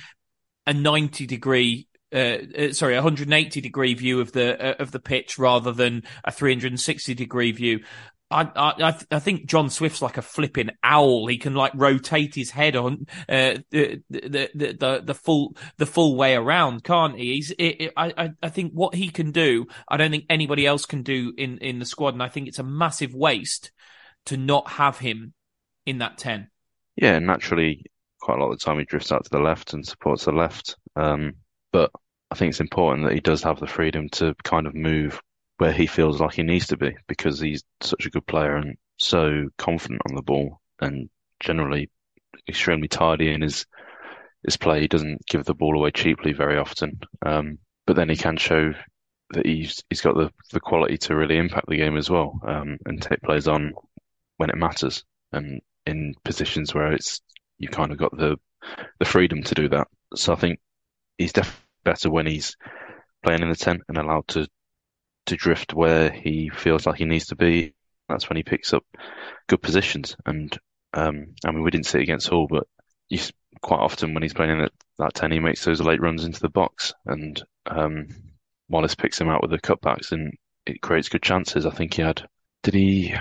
[0.68, 5.00] a 90 degree uh, uh, sorry, a 180 degree view of the uh, of the
[5.00, 7.80] pitch rather than a 360 degree view.
[8.34, 11.28] I, I I think John Swift's like a flipping owl.
[11.28, 16.16] He can like rotate his head on uh, the, the, the the full the full
[16.16, 17.36] way around, can't he?
[17.36, 20.86] He's it, it, I I think what he can do, I don't think anybody else
[20.86, 23.72] can do in in the squad, and I think it's a massive waste
[24.26, 25.34] to not have him
[25.86, 26.50] in that ten.
[26.96, 27.86] Yeah, naturally,
[28.20, 30.32] quite a lot of the time he drifts out to the left and supports the
[30.32, 30.76] left.
[30.96, 31.34] Um,
[31.72, 31.92] but
[32.32, 35.22] I think it's important that he does have the freedom to kind of move
[35.64, 38.76] where he feels like he needs to be because he's such a good player and
[38.98, 41.10] so confident on the ball and
[41.40, 41.90] generally
[42.50, 43.66] extremely tidy in his
[44.44, 44.82] his play.
[44.82, 47.00] He doesn't give the ball away cheaply very often.
[47.26, 48.74] Um, but then he can show
[49.30, 52.78] that he's he's got the, the quality to really impact the game as well um,
[52.86, 53.72] and take plays on
[54.36, 57.22] when it matters and in positions where it's
[57.58, 58.36] you kind of got the
[59.00, 59.88] the freedom to do that.
[60.14, 60.60] So I think
[61.18, 62.58] he's definitely better when he's
[63.24, 64.46] playing in the 10 and allowed to
[65.28, 67.74] to drift where he feels like he needs to be.
[68.10, 68.84] That's when he picks up
[69.48, 70.16] good positions.
[70.26, 70.58] And
[70.94, 72.68] um, I mean, we didn't see it against Hull, but
[73.08, 74.70] he's, quite often when he's playing in
[75.00, 76.94] that, 10, he makes those late runs into the box.
[77.06, 78.08] And um,
[78.70, 80.34] Wallace picks him out with the cutbacks and
[80.66, 81.66] it creates good chances.
[81.66, 82.28] I think he had,
[82.64, 83.16] did he,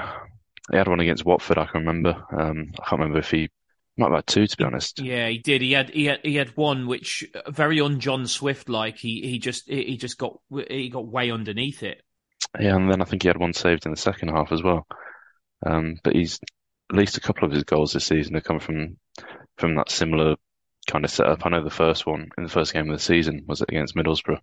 [0.70, 2.24] he had one against Watford, I can remember.
[2.32, 3.50] Um, I can't remember if he
[3.96, 5.00] might have had two, to be honest.
[5.00, 5.60] Yeah, he did.
[5.60, 8.96] He had he had he had one which uh, very on John Swift like.
[8.96, 10.38] He he just he just got
[10.68, 12.02] he got way underneath it.
[12.58, 14.86] Yeah, and then I think he had one saved in the second half as well.
[15.64, 16.40] Um, but he's
[16.90, 18.96] at least a couple of his goals this season have come from
[19.58, 20.36] from that similar
[20.86, 21.44] kind of setup.
[21.46, 24.40] I know the first one in the first game of the season was against Middlesbrough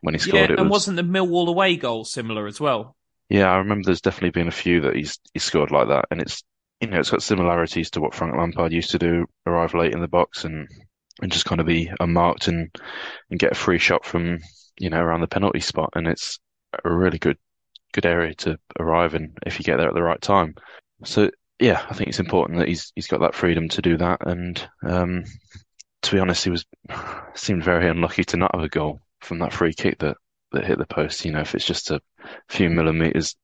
[0.00, 0.50] when he scored.
[0.50, 0.88] Yeah, it and was...
[0.88, 2.96] wasn't the Millwall away goal similar as well?
[3.28, 6.20] Yeah, I remember there's definitely been a few that he's he scored like that, and
[6.20, 6.42] it's
[6.80, 10.00] you know, it's got similarities to what Frank Lampard used to do, arrive late in
[10.00, 10.68] the box and
[11.20, 12.74] and just kind of be unmarked and
[13.30, 14.38] and get a free shot from
[14.78, 16.38] you know around the penalty spot, and it's
[16.84, 17.36] a really good
[17.92, 20.54] good area to arrive in if you get there at the right time.
[21.04, 24.26] So yeah, I think it's important that he's he's got that freedom to do that,
[24.26, 25.24] and um,
[26.02, 26.64] to be honest, he was
[27.34, 30.16] seemed very unlucky to not have a goal from that free kick that
[30.52, 31.24] that hit the post.
[31.24, 32.00] You know, if it's just a
[32.48, 33.36] few millimeters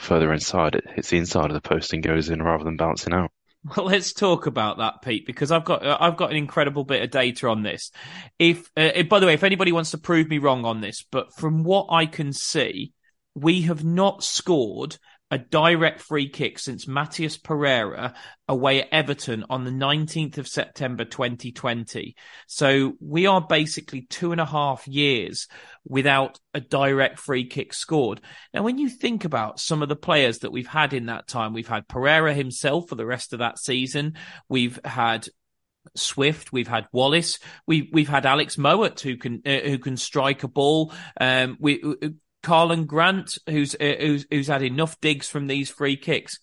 [0.00, 3.12] further inside, it hits the inside of the post and goes in rather than bouncing
[3.12, 3.30] out.
[3.76, 7.10] Well, let's talk about that, Pete, because I've got I've got an incredible bit of
[7.10, 7.90] data on this.
[8.38, 11.34] If, uh, by the way, if anybody wants to prove me wrong on this, but
[11.34, 12.92] from what I can see,
[13.34, 14.96] we have not scored
[15.30, 18.14] a direct free kick since Matheus Pereira
[18.48, 22.16] away at Everton on the 19th of September 2020.
[22.46, 25.46] So we are basically two and a half years
[25.86, 28.22] without a direct free kick scored.
[28.54, 31.52] Now, when you think about some of the players that we've had in that time,
[31.52, 34.14] we've had Pereira himself for the rest of that season.
[34.48, 35.28] We've had
[35.94, 40.42] Swift, we've had Wallace, we we've had Alex Mowatt who can uh, who can strike
[40.42, 40.92] a ball.
[41.18, 41.82] Um, we
[42.48, 46.40] Karlan Grant, who's, uh, who's who's had enough digs from these free kicks.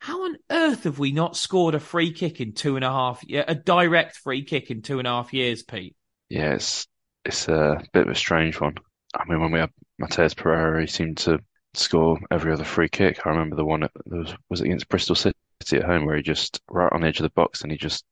[0.00, 3.22] How on earth have we not scored a free kick in two and a half,
[3.30, 5.94] a direct free kick in two and a half years, Pete?
[6.28, 6.86] Yeah, it's
[7.24, 8.74] it's a bit of a strange one.
[9.14, 9.70] I mean, when we had
[10.00, 11.40] Matheus Pereira, he seemed to
[11.74, 13.26] score every other free kick.
[13.26, 15.36] I remember the one that was was against Bristol City
[15.72, 18.04] at home where he just right on the edge of the box and he just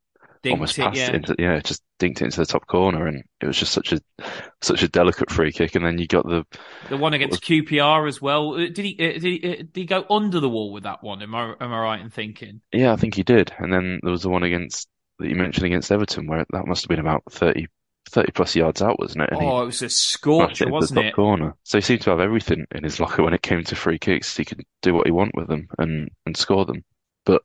[0.43, 1.15] dinked almost passed it, yeah.
[1.15, 4.01] into yeah, just dinked it into the top corner, and it was just such a
[4.61, 5.75] such a delicate free kick.
[5.75, 6.45] And then you got the
[6.89, 8.55] the one against QPR as well.
[8.55, 11.03] Uh, did he uh, did he, uh, did he go under the wall with that
[11.03, 11.23] one?
[11.23, 12.61] Am I am I right in thinking?
[12.73, 13.53] Yeah, I think he did.
[13.59, 16.83] And then there was the one against that you mentioned against Everton, where that must
[16.83, 17.67] have been about 30,
[18.11, 19.31] 30 plus yards out, wasn't it?
[19.33, 21.15] And oh, it was a scorcher, wasn't it?
[21.15, 21.55] corner.
[21.65, 24.37] So he seemed to have everything in his locker when it came to free kicks.
[24.37, 26.85] He could do what he want with them and, and score them.
[27.25, 27.43] But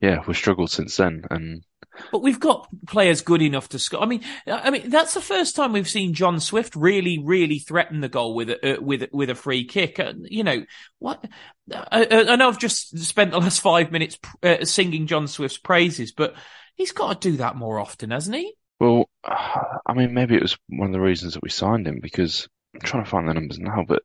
[0.00, 1.24] yeah, we've struggled since then.
[1.30, 1.64] And
[2.12, 4.02] but we've got players good enough to score.
[4.02, 8.00] I mean, I mean that's the first time we've seen John Swift really, really threaten
[8.00, 9.98] the goal with a uh, with with a free kick.
[9.98, 10.64] Uh, you know
[10.98, 11.24] what?
[11.72, 16.12] I, I, know I've just spent the last five minutes uh, singing John Swift's praises,
[16.12, 16.34] but
[16.74, 18.54] he's got to do that more often, hasn't he?
[18.80, 22.48] Well, I mean, maybe it was one of the reasons that we signed him because
[22.74, 24.02] I'm trying to find the numbers now, but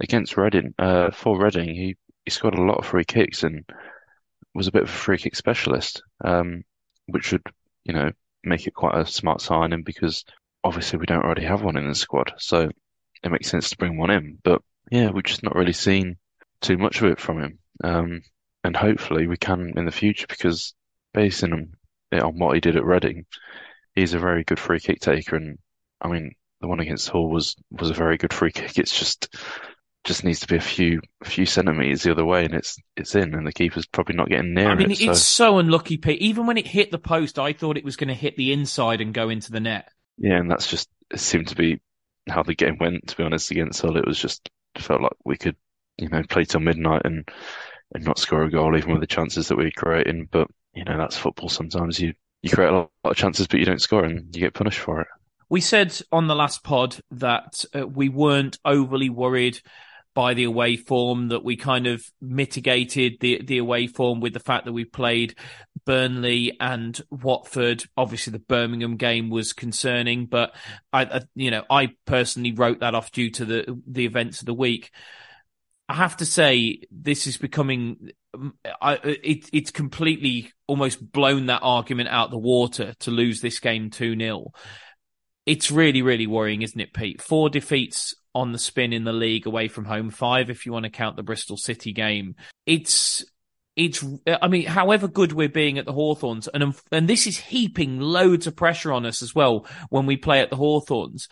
[0.00, 3.64] against Reading, uh, for Reading, he he scored a lot of free kicks and
[4.54, 6.02] was a bit of a free kick specialist.
[6.22, 6.64] Um,
[7.08, 7.42] which would,
[7.84, 8.10] you know,
[8.44, 10.24] make it quite a smart signing because
[10.62, 12.32] obviously we don't already have one in the squad.
[12.38, 12.70] So
[13.22, 14.38] it makes sense to bring one in.
[14.42, 16.16] But yeah, we've just not really seen
[16.60, 17.58] too much of it from him.
[17.82, 18.22] Um,
[18.64, 20.74] and hopefully we can in the future because
[21.14, 21.72] basing on,
[22.20, 23.26] on what he did at Reading,
[23.94, 25.36] he's a very good free kick taker.
[25.36, 25.58] And
[26.00, 28.78] I mean, the one against Hull was, was a very good free kick.
[28.78, 29.34] It's just,
[30.04, 33.34] just needs to be a few few centimeters the other way, and it's it's in,
[33.34, 35.00] and the keeper's probably not getting near I mean, it.
[35.00, 35.58] it's so.
[35.58, 36.20] unlucky, Pete.
[36.22, 39.00] Even when it hit the post, I thought it was going to hit the inside
[39.00, 39.90] and go into the net.
[40.16, 41.80] Yeah, and that's just it seemed to be
[42.28, 43.08] how the game went.
[43.08, 45.56] To be honest, against Hull, it was just felt like we could,
[45.98, 47.28] you know, play till midnight and
[47.94, 50.28] and not score a goal, even with the chances that we are creating.
[50.30, 51.48] But you know, that's football.
[51.48, 54.54] Sometimes you you create a lot of chances, but you don't score, and you get
[54.54, 55.08] punished for it.
[55.50, 59.60] We said on the last pod that uh, we weren't overly worried
[60.18, 64.40] by the away form that we kind of mitigated the the away form with the
[64.40, 65.36] fact that we played
[65.86, 67.84] Burnley and Watford.
[67.96, 70.56] Obviously, the Birmingham game was concerning, but
[70.92, 74.46] I, I, you know, I personally wrote that off due to the the events of
[74.46, 74.90] the week.
[75.88, 78.10] I have to say, this is becoming.
[78.34, 83.60] Mm, I, it, it's completely almost blown that argument out the water to lose this
[83.60, 84.50] game two 0
[85.46, 87.22] It's really, really worrying, isn't it, Pete?
[87.22, 90.84] Four defeats on the spin in the league away from home, five if you want
[90.84, 92.34] to count the Bristol City game.
[92.66, 93.24] It's
[93.76, 97.38] it's I mean, however good we're being at the Hawthorns, and um, and this is
[97.38, 101.28] heaping loads of pressure on us as well when we play at the Hawthorns.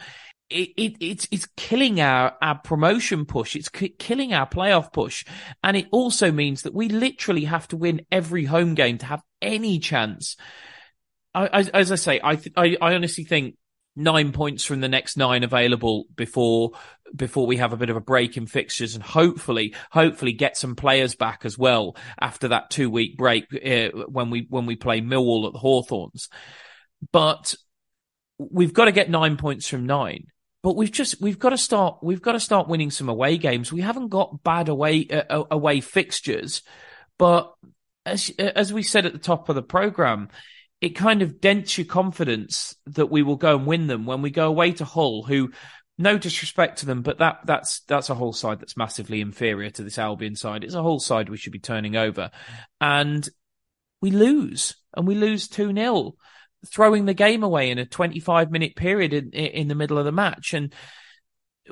[0.49, 3.57] It, it it's it's killing our our promotion push.
[3.57, 5.25] It's k- killing our playoff push,
[5.65, 9.23] and it also means that we literally have to win every home game to have
[9.43, 10.37] any chance.
[11.35, 13.57] I, as, as I say, I, th- I I honestly think
[13.97, 16.73] nine points from the next nine available before
[17.15, 20.77] before we have a bit of a break in fixtures and hopefully hopefully get some
[20.77, 25.01] players back as well after that two week break uh, when we when we play
[25.01, 26.29] Millwall at the Hawthorns.
[27.13, 27.55] But
[28.39, 30.27] we've got to get nine points from nine
[30.63, 33.73] but we've just we've got to start we've got to start winning some away games.
[33.73, 36.63] We haven't got bad away uh, away fixtures
[37.19, 37.55] but
[38.05, 40.29] as as we said at the top of the program
[40.81, 44.31] it kind of dents your confidence that we will go and win them when we
[44.31, 45.51] go away to Hull, who
[45.99, 49.83] no disrespect to them, but that that's that's a whole side that's massively inferior to
[49.83, 50.63] this Albion side.
[50.63, 52.31] It's a whole side we should be turning over,
[52.81, 53.27] and
[54.03, 56.15] we lose, and we lose two 0
[56.67, 60.13] throwing the game away in a 25 minute period in, in the middle of the
[60.13, 60.75] match, and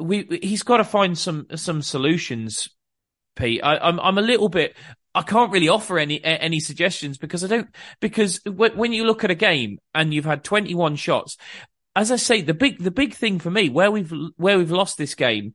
[0.00, 2.70] we he's got to find some some solutions.
[3.36, 4.74] Pete, I, I'm I'm a little bit
[5.14, 7.68] I can't really offer any any suggestions because I don't
[8.00, 11.36] because when you look at a game and you've had 21 shots,
[11.94, 14.98] as I say, the big the big thing for me where we've where we've lost
[14.98, 15.54] this game,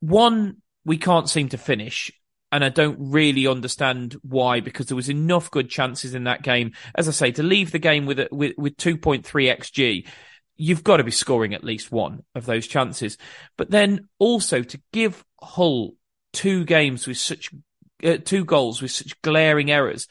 [0.00, 2.10] one we can't seem to finish,
[2.50, 6.72] and I don't really understand why because there was enough good chances in that game.
[6.96, 10.06] As I say, to leave the game with with with 2.3 xg.
[10.56, 13.16] You've got to be scoring at least one of those chances.
[13.56, 15.94] But then also to give Hull
[16.32, 17.50] two games with such
[18.02, 20.08] uh, two goals with such glaring errors.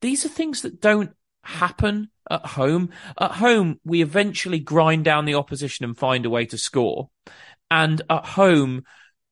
[0.00, 1.10] These are things that don't
[1.44, 2.90] happen at home.
[3.20, 7.10] At home, we eventually grind down the opposition and find a way to score.
[7.70, 8.84] And at home,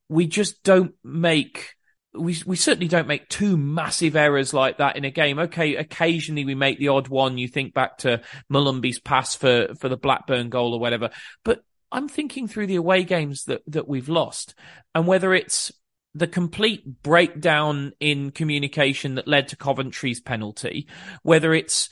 [0.09, 1.75] we just don't make
[2.13, 5.39] we we certainly don't make two massive errors like that in a game.
[5.39, 7.37] Okay, occasionally we make the odd one.
[7.37, 8.21] You think back to
[8.51, 11.11] Molumby's pass for for the Blackburn goal or whatever.
[11.45, 14.55] But I'm thinking through the away games that that we've lost,
[14.93, 15.71] and whether it's
[16.13, 20.87] the complete breakdown in communication that led to Coventry's penalty,
[21.23, 21.89] whether it's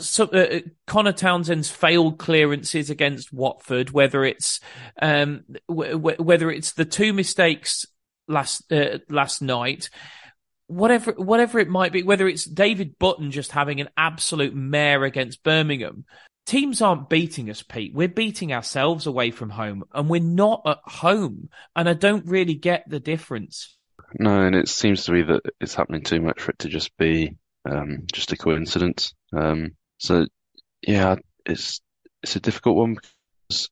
[0.00, 4.60] so, uh, Conor Townsend's failed clearances against Watford, whether it's
[5.02, 7.84] um, w- w- whether it's the two mistakes
[8.28, 9.90] last uh, last night,
[10.68, 15.42] whatever whatever it might be, whether it's David Button just having an absolute mare against
[15.42, 16.04] Birmingham,
[16.48, 17.94] teams aren't beating us, Pete.
[17.94, 21.50] We're beating ourselves away from home and we're not at home.
[21.76, 23.76] And I don't really get the difference.
[24.18, 26.96] No, and it seems to be that it's happening too much for it to just
[26.96, 27.36] be
[27.70, 29.12] um, just a coincidence.
[29.36, 30.26] Um, so
[30.86, 31.82] yeah, it's
[32.22, 33.68] it's a difficult one because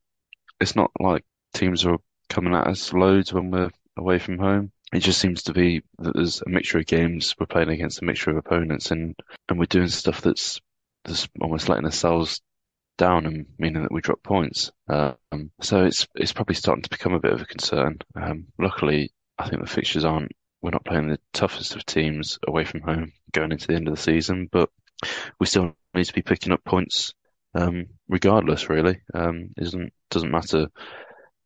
[0.60, 1.24] it's not like
[1.54, 1.96] teams are
[2.28, 4.70] coming at us loads when we're away from home.
[4.92, 8.04] It just seems to be that there's a mixture of games we're playing against a
[8.04, 9.16] mixture of opponents, and
[9.48, 10.60] and we're doing stuff that's
[11.06, 12.42] that's almost letting ourselves
[12.96, 14.70] down and meaning that we drop points.
[14.88, 17.98] Um, so it's it's probably starting to become a bit of a concern.
[18.14, 20.32] Um, luckily, I think the fixtures aren't.
[20.62, 23.94] We're not playing the toughest of teams away from home going into the end of
[23.94, 24.70] the season, but
[25.38, 27.12] we still need to be picking up points
[27.54, 28.68] um, regardless.
[28.68, 30.68] Really, um, isn't doesn't matter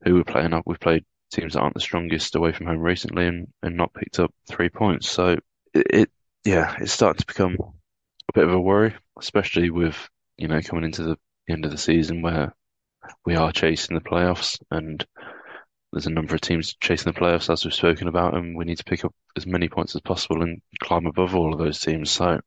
[0.05, 0.65] who we're playing up.
[0.67, 4.19] We've played teams that aren't the strongest away from home recently and, and not picked
[4.19, 5.09] up three points.
[5.09, 5.37] So
[5.75, 6.11] it, it
[6.45, 9.97] yeah, it's starting to become a bit of a worry, especially with
[10.37, 11.17] you know coming into the
[11.51, 12.55] end of the season where
[13.25, 15.05] we are chasing the playoffs and
[15.93, 18.79] there's a number of teams chasing the playoffs as we've spoken about and we need
[18.79, 22.11] to pick up as many points as possible and climb above all of those teams.
[22.11, 22.41] So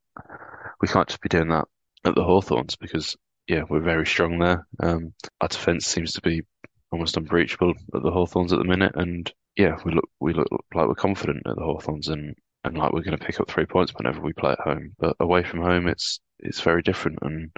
[0.82, 1.66] we can't just be doing that
[2.06, 3.16] at the Hawthorns because
[3.48, 4.66] yeah, we're very strong there.
[4.80, 6.44] Um, our defence seems to be
[6.92, 10.88] almost unbreachable at the Hawthorns at the minute and yeah, we look we look like
[10.88, 13.94] we're confident at the Hawthorns and, and like we're going to pick up three points
[13.96, 14.94] whenever we play at home.
[14.98, 17.52] But away from home, it's it's very different and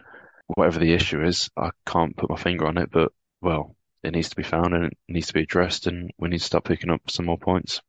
[0.48, 4.30] whatever the issue is, I can't put my finger on it, but well, it needs
[4.30, 6.92] to be found and it needs to be addressed, and we need to start picking
[6.92, 7.82] up some more points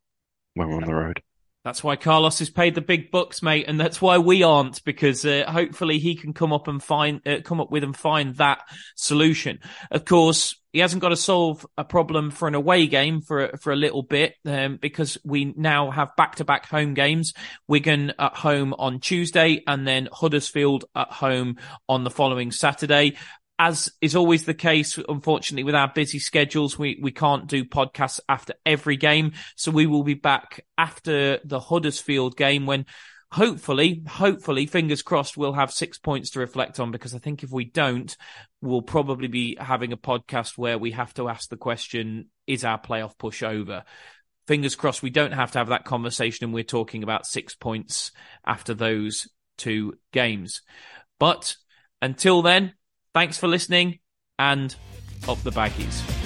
[0.54, 1.22] when we're on the road.
[1.64, 5.26] That's why Carlos has paid the big bucks, mate, and that's why we aren't, because
[5.26, 8.60] uh, hopefully he can come up and find, uh, come up with and find that
[8.94, 9.58] solution.
[9.90, 13.72] Of course, he hasn't got to solve a problem for an away game for for
[13.72, 17.32] a little bit, um, because we now have back to back home games.
[17.66, 21.56] Wigan at home on Tuesday, and then Huddersfield at home
[21.88, 23.16] on the following Saturday
[23.58, 28.20] as is always the case, unfortunately, with our busy schedules, we, we can't do podcasts
[28.28, 29.32] after every game.
[29.54, 32.84] So we will be back after the Huddersfield game when
[33.36, 37.50] hopefully, hopefully, fingers crossed, we'll have six points to reflect on because I think if
[37.50, 38.16] we don't,
[38.60, 42.80] we'll probably be having a podcast where we have to ask the question, is our
[42.80, 43.84] playoff push over?
[44.46, 48.12] Fingers crossed we don't have to have that conversation and we're talking about six points
[48.44, 49.28] after those
[49.58, 50.62] two games.
[51.18, 51.56] But
[52.00, 52.74] until then,
[53.16, 54.00] Thanks for listening
[54.38, 54.76] and
[55.26, 56.25] up the baggies.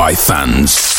[0.00, 0.89] by fans.